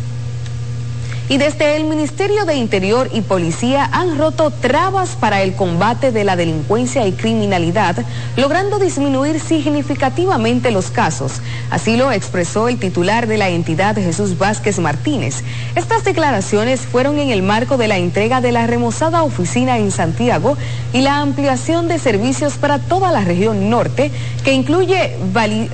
[1.31, 6.25] Y desde el Ministerio de Interior y Policía han roto trabas para el combate de
[6.25, 8.05] la delincuencia y criminalidad,
[8.37, 11.35] logrando disminuir significativamente los casos.
[11.71, 15.45] Así lo expresó el titular de la entidad Jesús Vázquez Martínez.
[15.77, 20.57] Estas declaraciones fueron en el marco de la entrega de la remozada oficina en Santiago
[20.93, 24.11] y la ampliación de servicios para toda la región norte,
[24.43, 25.17] que incluye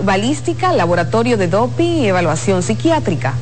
[0.03, 3.33] balística, laboratorio de doping y evaluación psiquiátrica.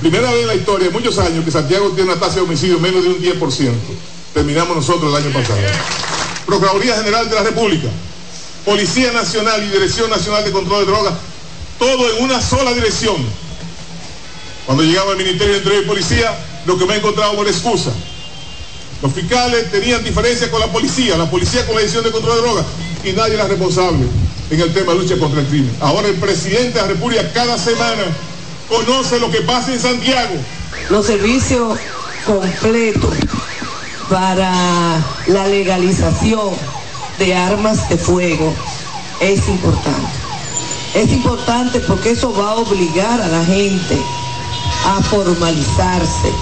[0.00, 3.04] Primera vez en la historia, muchos años, que Santiago tiene una tasa de homicidio menos
[3.04, 3.70] de un 10%.
[4.32, 5.58] Terminamos nosotros el año pasado.
[6.46, 7.88] Procuraduría General de la República,
[8.64, 11.14] Policía Nacional y Dirección Nacional de Control de Drogas,
[11.78, 13.16] todo en una sola dirección.
[14.64, 17.90] Cuando llegaba al Ministerio de Interior y Policía, lo que me he encontrado por excusa.
[19.02, 22.42] Los fiscales tenían diferencias con la policía, la policía con la Dirección de Control de
[22.42, 22.66] Drogas,
[23.04, 24.06] y nadie era responsable
[24.50, 25.76] en el tema de lucha contra el crimen.
[25.80, 28.02] Ahora el presidente de la República cada semana
[28.70, 30.36] conoce lo que pasa en Santiago.
[30.88, 31.78] Los servicios
[32.24, 33.14] completos
[34.08, 36.50] para la legalización
[37.18, 38.54] de armas de fuego
[39.20, 40.08] es importante.
[40.94, 44.00] Es importante porque eso va a obligar a la gente
[44.86, 46.32] a formalizarse.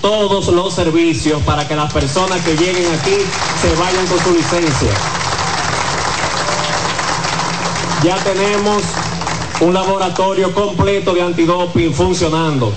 [0.00, 3.16] todos los servicios para que las personas que lleguen aquí
[3.60, 4.90] se vayan con su licencia.
[8.02, 8.82] Ya tenemos
[9.60, 12.72] un laboratorio completo de antidoping funcionando.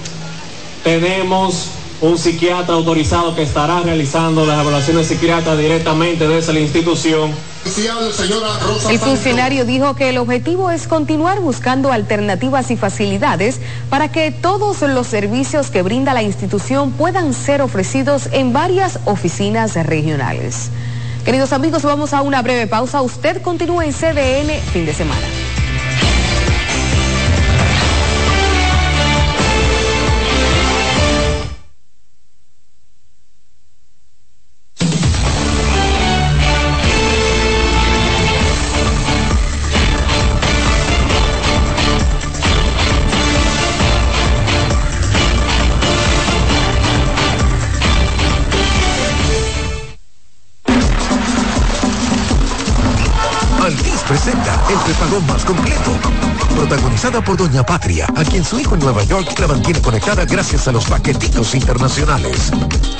[0.83, 1.69] Tenemos
[2.01, 7.31] un psiquiatra autorizado que estará realizando las evaluaciones psiquiátricas directamente desde la institución.
[8.89, 14.81] El funcionario dijo que el objetivo es continuar buscando alternativas y facilidades para que todos
[14.81, 20.69] los servicios que brinda la institución puedan ser ofrecidos en varias oficinas regionales.
[21.23, 23.01] Queridos amigos, vamos a una breve pausa.
[23.01, 25.25] Usted continúa en CDN fin de semana.
[57.21, 60.71] Por Doña Patria, a quien su hijo en Nueva York la mantiene conectada gracias a
[60.71, 62.51] los paquetitos internacionales.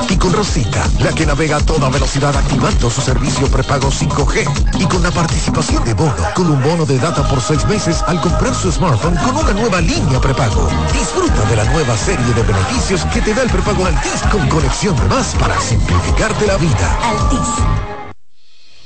[0.08, 4.80] Y con Rosita, la que navega a toda velocidad activando su servicio prepago 5G.
[4.80, 8.22] Y con la participación de Bono, con un bono de data por seis meses al
[8.22, 10.70] comprar su smartphone con una nueva línea prepago.
[10.94, 14.96] Disfruta de la nueva serie de beneficios que te da el prepago Altis con conexión
[14.96, 17.00] de más para simplificarte la vida.
[17.02, 18.03] Altis.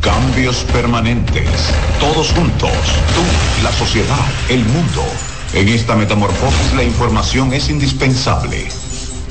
[0.00, 1.72] Cambios permanentes.
[1.98, 2.70] Todos juntos.
[3.14, 5.04] Tú, la sociedad, el mundo.
[5.54, 8.68] En esta metamorfosis la información es indispensable.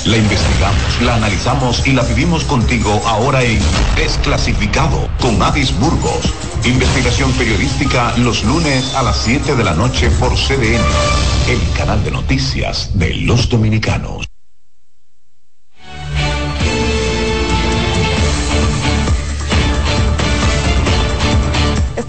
[0.06, 3.60] La investigamos, la analizamos y la vivimos contigo ahora en
[3.96, 6.34] Desclasificado con Adis Burgos.
[6.66, 10.82] Investigación periodística los lunes a las 7 de la noche por CDN,
[11.50, 14.27] el canal de noticias de los dominicanos.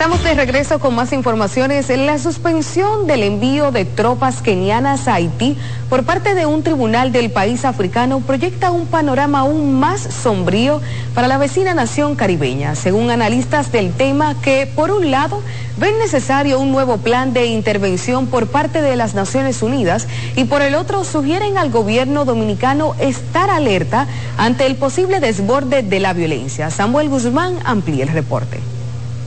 [0.09, 1.91] Estamos de regreso con más informaciones.
[1.91, 5.59] La suspensión del envío de tropas kenianas a Haití
[5.91, 10.81] por parte de un tribunal del país africano proyecta un panorama aún más sombrío
[11.15, 15.43] para la vecina nación caribeña, según analistas del tema que, por un lado,
[15.77, 20.63] ven necesario un nuevo plan de intervención por parte de las Naciones Unidas y por
[20.63, 24.07] el otro sugieren al gobierno dominicano estar alerta
[24.39, 26.71] ante el posible desborde de la violencia.
[26.71, 28.59] Samuel Guzmán amplía el reporte.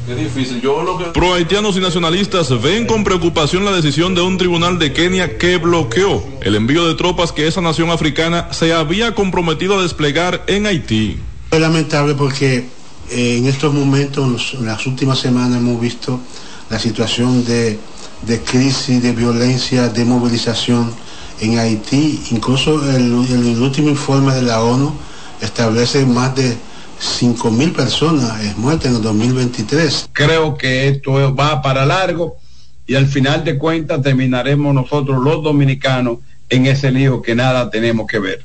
[0.07, 0.61] Es difícil.
[0.61, 1.06] Yo lo que...
[1.06, 5.57] Pro haitianos y nacionalistas ven con preocupación la decisión de un tribunal de Kenia que
[5.57, 10.65] bloqueó el envío de tropas que esa nación africana se había comprometido a desplegar en
[10.65, 11.19] Haití.
[11.52, 12.65] Es lamentable porque
[13.11, 16.19] eh, en estos momentos, en las últimas semanas, hemos visto
[16.69, 17.78] la situación de,
[18.23, 20.91] de crisis, de violencia, de movilización
[21.41, 22.22] en Haití.
[22.32, 24.94] Incluso el, el último informe de la ONU
[25.41, 26.57] establece más de
[27.02, 30.10] 5.000 personas muertas en el 2023.
[30.14, 32.38] Creo que esto va para largo
[32.86, 36.19] y al final de cuentas terminaremos nosotros los dominicanos
[36.49, 38.44] en ese lío que nada tenemos que ver.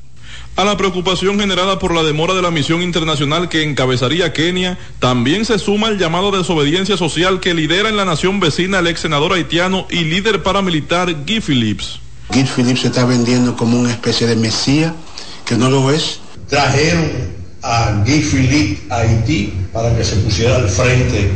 [0.55, 5.45] A la preocupación generada por la demora de la misión internacional que encabezaría Kenia, también
[5.45, 9.01] se suma el llamado de desobediencia social que lidera en la nación vecina el ex
[9.01, 11.99] senador haitiano y líder paramilitar Guy Phillips.
[12.29, 14.95] Guy Phillips se está vendiendo como una especie de mesía,
[15.45, 16.21] que no lo es.
[16.49, 21.29] Trajeron a Guy Philippe Haití para que se pusiera al frente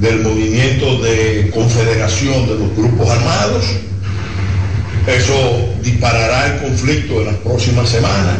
[0.00, 3.64] del movimiento de confederación de los grupos armados
[5.06, 8.36] eso disparará el conflicto en las próximas semanas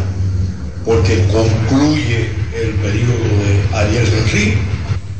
[0.85, 4.59] porque concluye el periodo de Ariel Henry.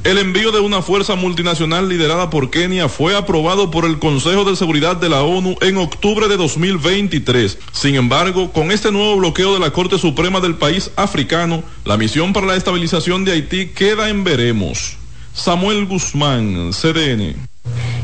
[0.05, 4.55] El envío de una fuerza multinacional liderada por Kenia fue aprobado por el Consejo de
[4.55, 7.59] Seguridad de la ONU en octubre de 2023.
[7.73, 12.35] Sin embargo, con este nuevo bloqueo de la Corte Suprema del país africano, la misión
[12.35, 14.99] para la estabilización de Haití queda en veremos.
[15.33, 17.54] Samuel Guzmán, CDN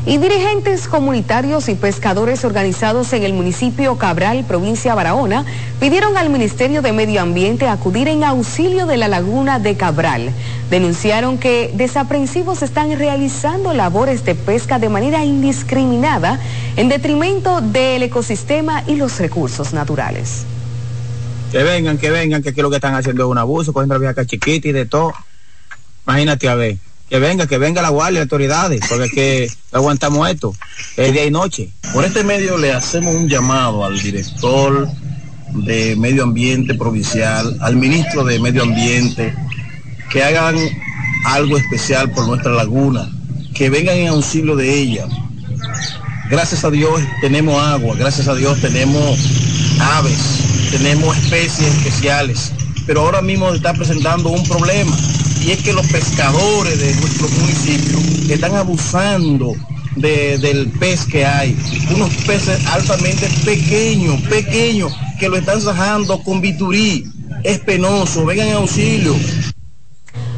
[0.05, 5.45] y dirigentes comunitarios y pescadores organizados en el municipio Cabral, provincia Barahona,
[5.79, 10.31] pidieron al Ministerio de Medio Ambiente acudir en auxilio de la laguna de Cabral.
[10.71, 16.39] Denunciaron que desaprensivos están realizando labores de pesca de manera indiscriminada
[16.77, 20.45] en detrimento del ecosistema y los recursos naturales.
[21.51, 23.99] Que vengan, que vengan, que aquí lo que están haciendo es un abuso, cogiendo la
[23.99, 25.13] vieja chiquita y de todo.
[26.07, 26.77] Imagínate a ver
[27.11, 30.55] que venga, que venga la guardia, autoridades, porque es que aguantamos esto,
[30.95, 31.69] es día y noche.
[31.93, 34.87] Por este medio le hacemos un llamado al director
[35.53, 39.35] de Medio Ambiente Provincial, al ministro de Medio Ambiente,
[40.09, 40.55] que hagan
[41.25, 43.11] algo especial por nuestra laguna,
[43.53, 45.05] que vengan en auxilio de ella.
[46.29, 49.19] Gracias a Dios tenemos agua, gracias a Dios tenemos
[49.81, 50.17] aves,
[50.71, 52.53] tenemos especies especiales,
[52.87, 54.95] pero ahora mismo está presentando un problema
[55.45, 57.99] y es que los pescadores de nuestro municipio
[58.29, 59.53] están abusando
[59.95, 61.57] del pez que hay.
[61.93, 67.05] Unos peces altamente pequeños, pequeños, que lo están sacando con biturí.
[67.43, 69.15] Es penoso, vengan en auxilio.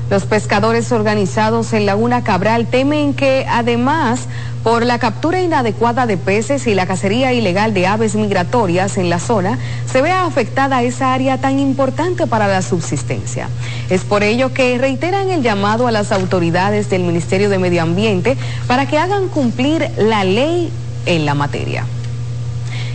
[0.09, 4.21] Los pescadores organizados en Laguna Cabral temen que además
[4.63, 9.19] por la captura inadecuada de peces y la cacería ilegal de aves migratorias en la
[9.19, 9.59] zona,
[9.91, 13.49] se vea afectada esa área tan importante para la subsistencia.
[13.89, 18.37] Es por ello que reiteran el llamado a las autoridades del Ministerio de Medio Ambiente
[18.67, 20.71] para que hagan cumplir la ley
[21.05, 21.85] en la materia.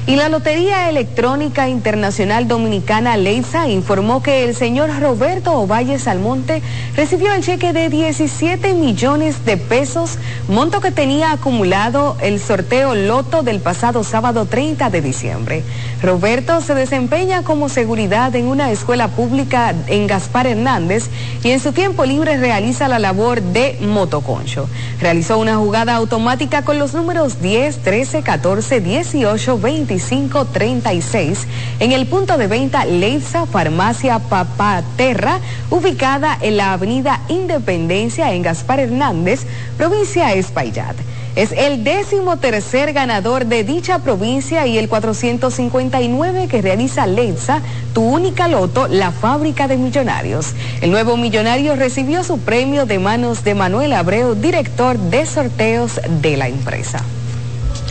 [0.09, 6.63] Y la Lotería Electrónica Internacional Dominicana Leisa informó que el señor Roberto Ovalle Salmonte
[6.97, 10.17] recibió el cheque de 17 millones de pesos,
[10.49, 15.63] monto que tenía acumulado el sorteo Loto del pasado sábado 30 de diciembre.
[16.03, 21.11] Roberto se desempeña como seguridad en una escuela pública en Gaspar Hernández
[21.45, 24.71] y en su tiempo libre realiza la labor de motoconcho.
[25.03, 31.47] Realizó una jugada automática con los números 10, 13, 14, 18, 20 36
[31.81, 38.81] en el punto de venta Leisa Farmacia Papaterra, ubicada en la avenida Independencia en Gaspar
[38.81, 39.47] Hernández,
[39.77, 40.97] provincia Espaillat.
[41.37, 47.61] Es el décimo tercer ganador de dicha provincia y el 459 que realiza Leitza,
[47.95, 50.55] tu única loto, la fábrica de millonarios.
[50.81, 56.37] El nuevo millonario recibió su premio de manos de Manuel Abreu, director de sorteos de
[56.37, 57.05] la empresa.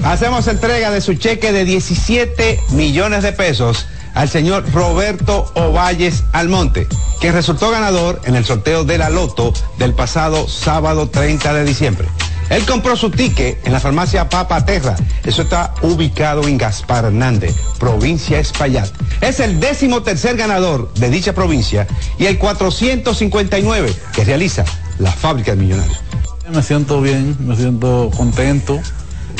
[0.03, 6.87] Hacemos entrega de su cheque de 17 millones de pesos al señor Roberto Ovalles Almonte,
[7.21, 12.07] que resultó ganador en el sorteo de la Loto del pasado sábado 30 de diciembre.
[12.49, 14.95] Él compró su ticket en la farmacia Papa Terra.
[15.25, 18.89] Eso está ubicado en Gaspar Hernández, provincia Espaillat.
[19.21, 21.85] Es el décimo tercer ganador de dicha provincia
[22.17, 24.63] y el 459 que realiza
[24.97, 25.99] la fábrica de millonarios.
[26.49, 28.79] Me siento bien, me siento contento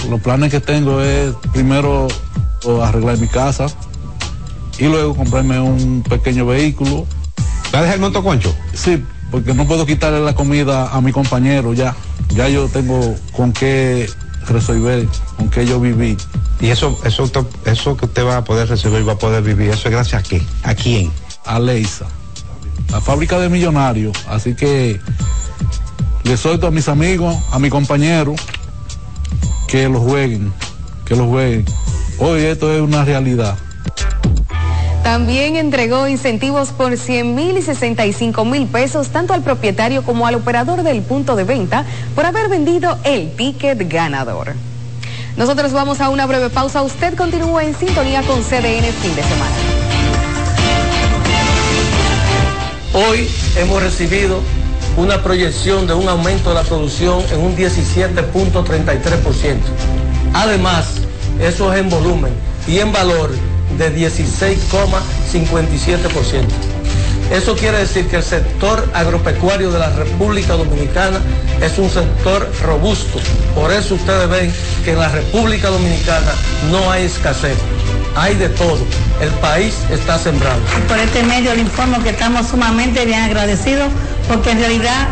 [0.10, 2.08] los planes que tengo es primero
[2.84, 3.68] arreglar mi casa
[4.78, 7.06] y luego comprarme un pequeño vehículo.
[7.74, 8.56] ¿Va a dejar el monto concho?
[8.74, 11.96] Sí, porque no puedo quitarle la comida a mi compañero ya.
[12.30, 14.10] Ya yo tengo con qué
[14.48, 15.08] resolver,
[15.38, 16.18] con qué yo viví.
[16.60, 17.30] Y eso, eso,
[17.66, 20.28] eso que usted va a poder resolver, va a poder vivir, ¿eso es gracias a
[20.28, 20.42] qué?
[20.64, 21.12] ¿A quién?
[21.46, 22.06] A Leisa,
[22.92, 24.18] la fábrica de millonarios.
[24.28, 25.00] Así que
[26.24, 28.36] le suelto a mis amigos, a mi compañero,
[29.68, 30.54] que lo jueguen,
[31.06, 31.66] que lo jueguen.
[32.20, 33.58] Hoy esto es una realidad.
[35.04, 40.36] También entregó incentivos por 100 mil y 65 mil pesos tanto al propietario como al
[40.36, 41.86] operador del punto de venta
[42.16, 44.54] por haber vendido el ticket ganador.
[45.38, 46.82] Nosotros vamos a una breve pausa.
[46.82, 49.56] Usted continúa en sintonía con CDN fin de semana.
[52.94, 54.42] Hoy hemos recibido
[54.98, 59.60] una proyección de un aumento de la producción en un 17.33%.
[60.34, 60.96] Además,
[61.40, 62.34] eso es en volumen
[62.68, 63.30] y en valor
[63.78, 66.77] de 16,57%.
[67.32, 71.20] Eso quiere decir que el sector agropecuario de la República Dominicana
[71.62, 73.20] es un sector robusto.
[73.54, 74.54] Por eso ustedes ven
[74.86, 76.32] que en la República Dominicana
[76.72, 77.58] no hay escasez,
[78.16, 78.80] hay de todo.
[79.22, 80.60] El país está sembrado.
[80.88, 83.90] Por este medio le informo que estamos sumamente bien agradecidos
[84.30, 85.08] porque en realidad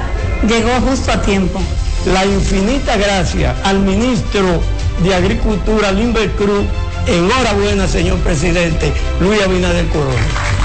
[0.48, 1.62] llegó justo a tiempo.
[2.06, 4.62] La infinita gracia al ministro
[5.04, 6.66] de Agricultura, Limber Cruz.
[7.08, 10.65] Enhorabuena, señor presidente Luis Abinader Corona.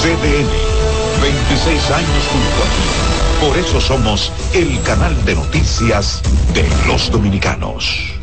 [0.00, 0.48] CDN,
[1.20, 3.46] 26 años junto a ti.
[3.46, 8.14] Por eso somos el canal de noticias de los dominicanos.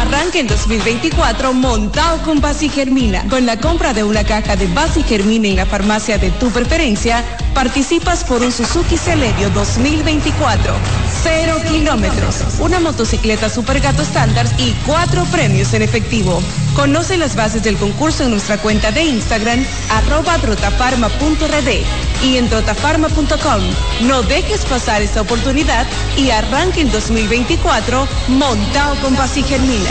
[0.00, 3.24] Arranca en 2024 montado con Basi Germina.
[3.28, 7.24] Con la compra de una caja de Basi Germina en la farmacia de tu preferencia,
[7.54, 11.01] participas por un Suzuki Celerio 2024.
[11.22, 16.42] Cero kilómetros, una motocicleta Super Gato estándar y cuatro premios en efectivo.
[16.74, 23.62] Conoce las bases del concurso en nuestra cuenta de Instagram, arroba trotafarma.rd y en trotafarma.com.
[24.08, 25.86] No dejes pasar esta oportunidad
[26.16, 29.90] y arranque en 2024 montado con Basi Germina.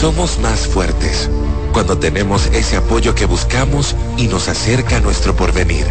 [0.00, 1.28] Somos más fuertes
[1.72, 5.86] cuando tenemos ese apoyo que buscamos y nos acerca a nuestro porvenir.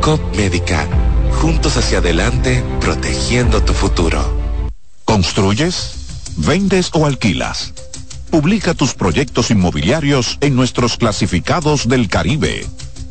[0.00, 0.86] COP Médica,
[1.42, 4.24] juntos hacia adelante, protegiendo tu futuro.
[5.04, 5.96] ¿Construyes?
[6.36, 7.74] ¿Vendes o alquilas?
[8.30, 12.64] Publica tus proyectos inmobiliarios en nuestros clasificados del Caribe.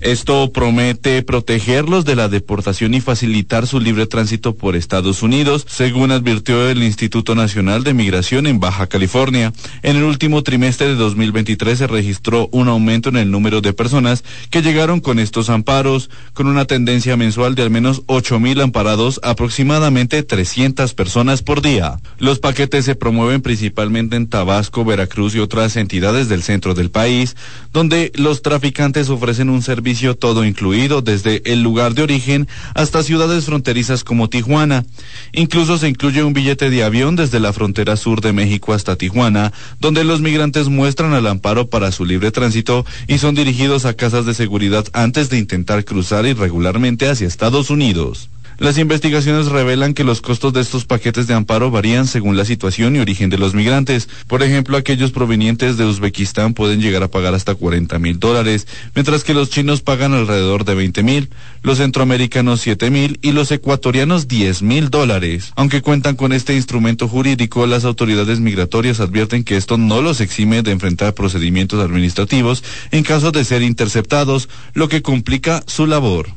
[0.00, 6.12] Esto promete protegerlos de la deportación y facilitar su libre tránsito por Estados Unidos, según
[6.12, 9.52] advirtió el Instituto Nacional de Migración en Baja California.
[9.82, 14.22] En el último trimestre de 2023 se registró un aumento en el número de personas
[14.50, 19.18] que llegaron con estos amparos, con una tendencia mensual de al menos 8 mil amparados,
[19.24, 21.98] aproximadamente 300 personas por día.
[22.18, 27.34] Los paquetes se promueven principalmente en Tabasco, Veracruz y otras entidades del centro del país,
[27.72, 29.87] donde los traficantes ofrecen un servicio
[30.18, 34.84] todo incluido desde el lugar de origen hasta ciudades fronterizas como Tijuana.
[35.32, 39.52] Incluso se incluye un billete de avión desde la frontera sur de México hasta Tijuana,
[39.80, 44.26] donde los migrantes muestran el amparo para su libre tránsito y son dirigidos a casas
[44.26, 48.28] de seguridad antes de intentar cruzar irregularmente hacia Estados Unidos.
[48.58, 52.96] Las investigaciones revelan que los costos de estos paquetes de amparo varían según la situación
[52.96, 54.08] y origen de los migrantes.
[54.26, 58.66] Por ejemplo, aquellos provenientes de Uzbekistán pueden llegar a pagar hasta 40 mil dólares,
[58.96, 61.30] mientras que los chinos pagan alrededor de 20 mil,
[61.62, 65.52] los centroamericanos 7 mil y los ecuatorianos 10 mil dólares.
[65.54, 70.62] Aunque cuentan con este instrumento jurídico, las autoridades migratorias advierten que esto no los exime
[70.62, 76.30] de enfrentar procedimientos administrativos en caso de ser interceptados, lo que complica su labor.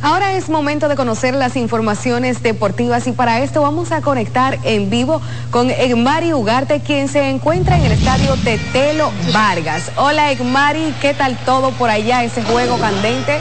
[0.00, 4.90] Ahora es momento de conocer las informaciones deportivas y para esto vamos a conectar en
[4.90, 5.20] vivo
[5.50, 9.90] con Egmari Ugarte, quien se encuentra en el estadio Tetelo Vargas.
[9.96, 13.38] Hola Egmari, ¿qué tal todo por allá, ese juego candente?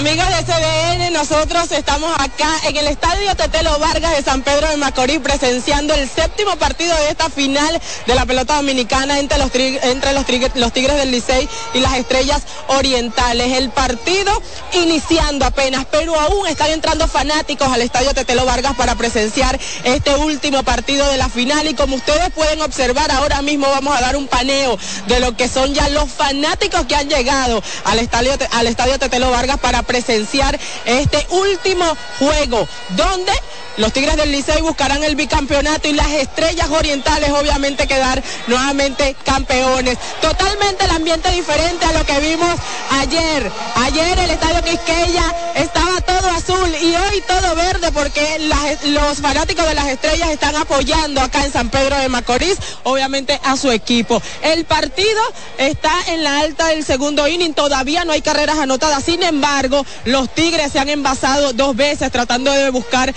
[0.00, 4.78] Amigos de CDN, nosotros estamos acá en el Estadio Tetelo Vargas de San Pedro de
[4.78, 10.14] Macorís presenciando el séptimo partido de esta final de la pelota dominicana entre los, entre
[10.14, 13.52] los Tigres del Licey y las Estrellas Orientales.
[13.58, 14.32] El partido
[14.72, 20.62] iniciando apenas, pero aún están entrando fanáticos al Estadio Tetelo Vargas para presenciar este último
[20.62, 24.28] partido de la final y como ustedes pueden observar ahora mismo vamos a dar un
[24.28, 24.78] paneo
[25.08, 29.30] de lo que son ya los fanáticos que han llegado al Estadio, al estadio Tetelo
[29.30, 31.84] Vargas para presenciar este último
[32.20, 33.32] juego, donde
[33.80, 39.96] los Tigres del Licey buscarán el bicampeonato y las estrellas orientales obviamente quedar nuevamente campeones.
[40.20, 42.54] Totalmente el ambiente diferente a lo que vimos
[42.90, 43.50] ayer.
[43.76, 48.38] Ayer el estadio Quisqueya estaba todo azul y hoy todo verde porque
[48.84, 53.56] los fanáticos de las estrellas están apoyando acá en San Pedro de Macorís, obviamente a
[53.56, 54.20] su equipo.
[54.42, 55.22] El partido
[55.56, 60.28] está en la alta del segundo inning, todavía no hay carreras anotadas, sin embargo, los
[60.34, 63.14] Tigres se han envasado dos veces tratando de buscar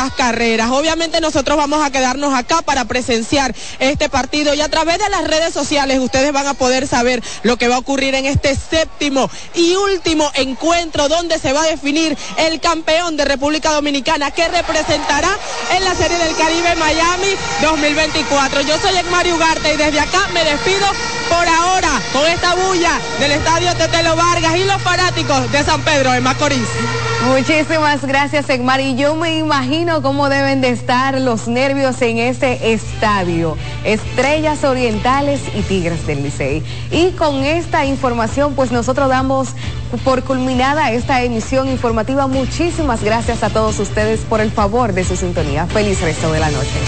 [0.00, 0.70] esas carreras.
[0.70, 5.24] Obviamente nosotros vamos a quedarnos acá para presenciar este partido y a través de las
[5.24, 9.30] redes sociales ustedes van a poder saber lo que va a ocurrir en este séptimo
[9.54, 15.28] y último encuentro donde se va a definir el campeón de República Dominicana que representará
[15.76, 18.62] en la Serie del Caribe Miami 2024.
[18.62, 20.86] Yo soy Mario Ugarte y desde acá me despido
[21.28, 26.12] por ahora con esta bulla del Estadio Tetelo Vargas y los fanáticos de San Pedro
[26.12, 26.68] de Macorís.
[27.26, 28.80] Muchísimas gracias, Egmar.
[28.80, 33.56] Y yo me imagino cómo deben de estar los nervios en ese estadio.
[33.84, 36.62] Estrellas Orientales y Tigres del Licey.
[36.92, 39.48] Y con esta información, pues nosotros damos
[40.04, 42.28] por culminada esta emisión informativa.
[42.28, 45.66] Muchísimas gracias a todos ustedes por el favor de su sintonía.
[45.66, 46.78] Feliz resto de la noche.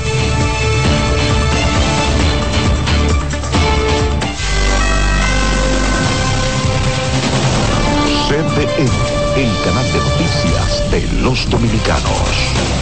[9.36, 12.81] el canal de noticias de los dominicanos.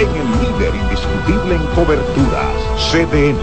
[0.00, 2.54] en el líder indiscutible en coberturas,
[2.90, 3.36] CDN.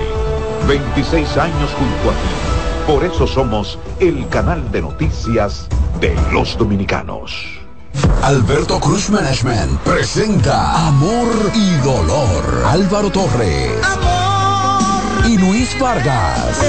[0.67, 2.91] 26 años junto a ti.
[2.91, 5.67] Por eso somos el canal de noticias
[5.99, 7.45] de los dominicanos.
[8.23, 12.63] Alberto Cruz Management presenta Amor y Dolor.
[12.65, 13.71] Álvaro Torres.
[15.27, 16.59] Y Luis Vargas.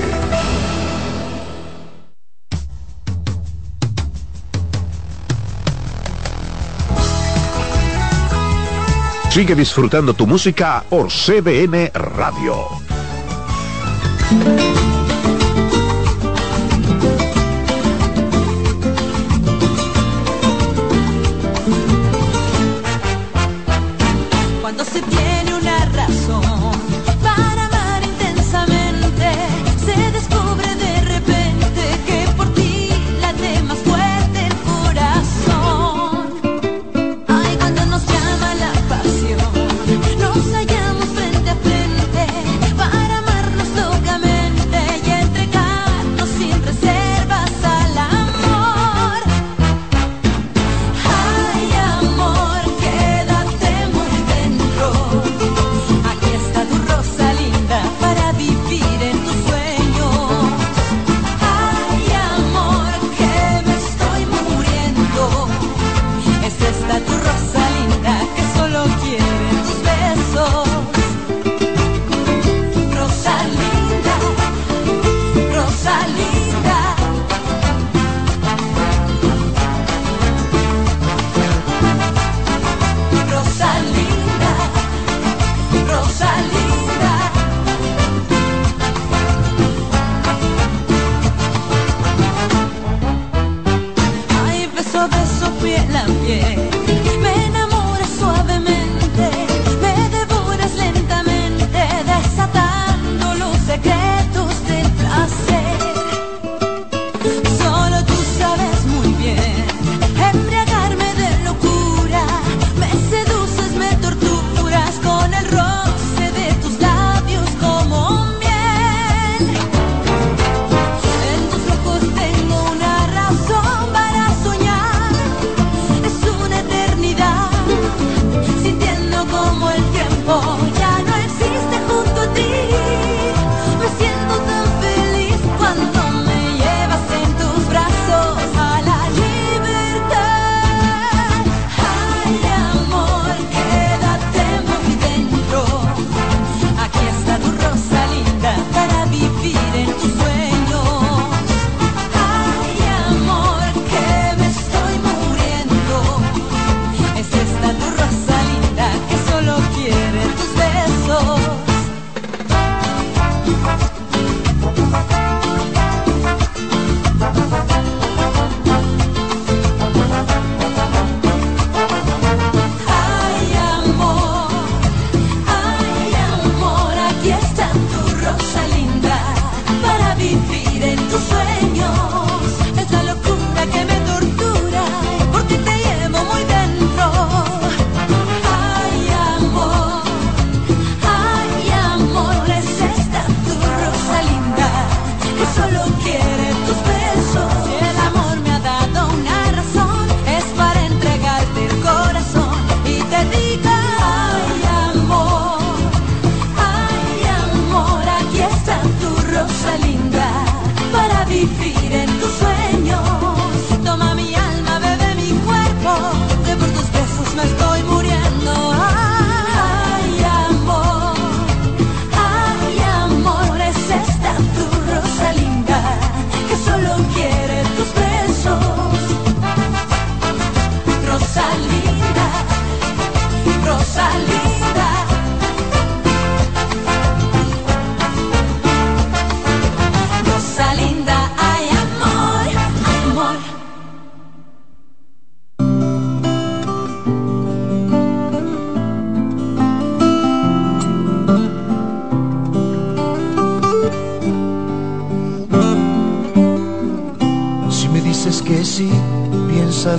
[9.30, 12.91] Sigue disfrutando tu música por CBN Radio.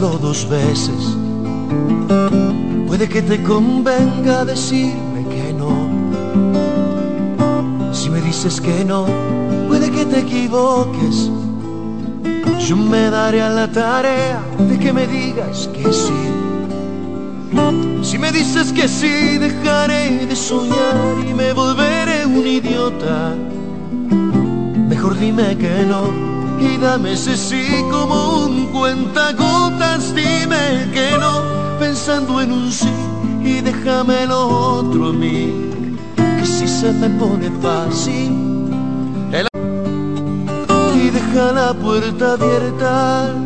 [0.10, 1.18] Dos veces.
[2.88, 5.72] Puede que te convenga decirme que no.
[7.94, 9.06] Si me dices que no,
[9.68, 11.32] puede que te equivoques.
[12.68, 16.24] Yo me daré a la tarea de que me digas que sí.
[18.02, 23.34] Si me dices que sí, dejaré de soñar y me volveré un idiota.
[24.90, 26.33] Mejor dime que no
[26.64, 30.14] y dame ese sí como un cuentagotas.
[30.16, 31.42] Dime que no,
[31.80, 32.94] pensando en un sí
[33.44, 34.48] y déjame lo
[34.80, 35.72] otro a mí.
[36.16, 38.54] Que si se me pone fácil
[40.96, 43.43] y deja la puerta abierta